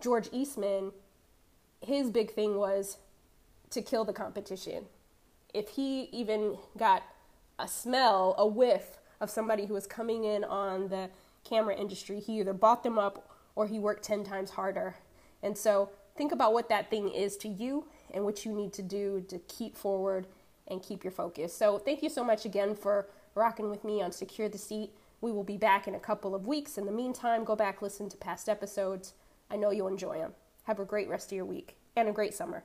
George 0.00 0.28
Eastman, 0.32 0.92
his 1.80 2.10
big 2.10 2.32
thing 2.32 2.56
was 2.56 2.98
to 3.70 3.82
kill 3.82 4.04
the 4.04 4.12
competition. 4.12 4.86
If 5.52 5.70
he 5.70 6.02
even 6.12 6.58
got 6.76 7.02
a 7.60 7.68
smell, 7.68 8.34
a 8.38 8.46
whiff 8.46 8.98
of 9.20 9.30
somebody 9.30 9.66
who 9.66 9.74
was 9.74 9.86
coming 9.86 10.24
in 10.24 10.44
on 10.44 10.88
the 10.88 11.10
camera 11.44 11.74
industry, 11.76 12.20
he 12.20 12.40
either 12.40 12.52
bought 12.52 12.82
them 12.82 12.98
up 12.98 13.28
or 13.54 13.66
he 13.66 13.78
worked 13.78 14.02
10 14.02 14.24
times 14.24 14.50
harder. 14.50 14.96
And 15.42 15.56
so 15.56 15.90
think 16.16 16.32
about 16.32 16.52
what 16.52 16.68
that 16.68 16.90
thing 16.90 17.10
is 17.10 17.36
to 17.38 17.48
you 17.48 17.86
and 18.12 18.24
what 18.24 18.44
you 18.44 18.52
need 18.52 18.72
to 18.74 18.82
do 18.82 19.24
to 19.28 19.38
keep 19.40 19.76
forward 19.76 20.26
and 20.68 20.82
keep 20.82 21.04
your 21.04 21.10
focus. 21.10 21.54
So 21.54 21.78
thank 21.78 22.02
you 22.02 22.08
so 22.08 22.24
much 22.24 22.44
again 22.44 22.74
for 22.74 23.08
rocking 23.34 23.70
with 23.70 23.84
me 23.84 24.02
on 24.02 24.12
Secure 24.12 24.48
the 24.48 24.58
Seat. 24.58 24.90
We 25.20 25.32
will 25.32 25.44
be 25.44 25.56
back 25.56 25.86
in 25.86 25.94
a 25.94 26.00
couple 26.00 26.34
of 26.34 26.46
weeks. 26.46 26.78
In 26.78 26.86
the 26.86 26.92
meantime, 26.92 27.44
go 27.44 27.56
back, 27.56 27.82
listen 27.82 28.08
to 28.08 28.16
past 28.16 28.48
episodes. 28.48 29.14
I 29.50 29.56
know 29.56 29.70
you'll 29.70 29.88
enjoy 29.88 30.18
them. 30.18 30.32
Have 30.64 30.78
a 30.78 30.84
great 30.84 31.08
rest 31.08 31.32
of 31.32 31.36
your 31.36 31.44
week 31.44 31.76
and 31.96 32.08
a 32.08 32.12
great 32.12 32.34
summer. 32.34 32.64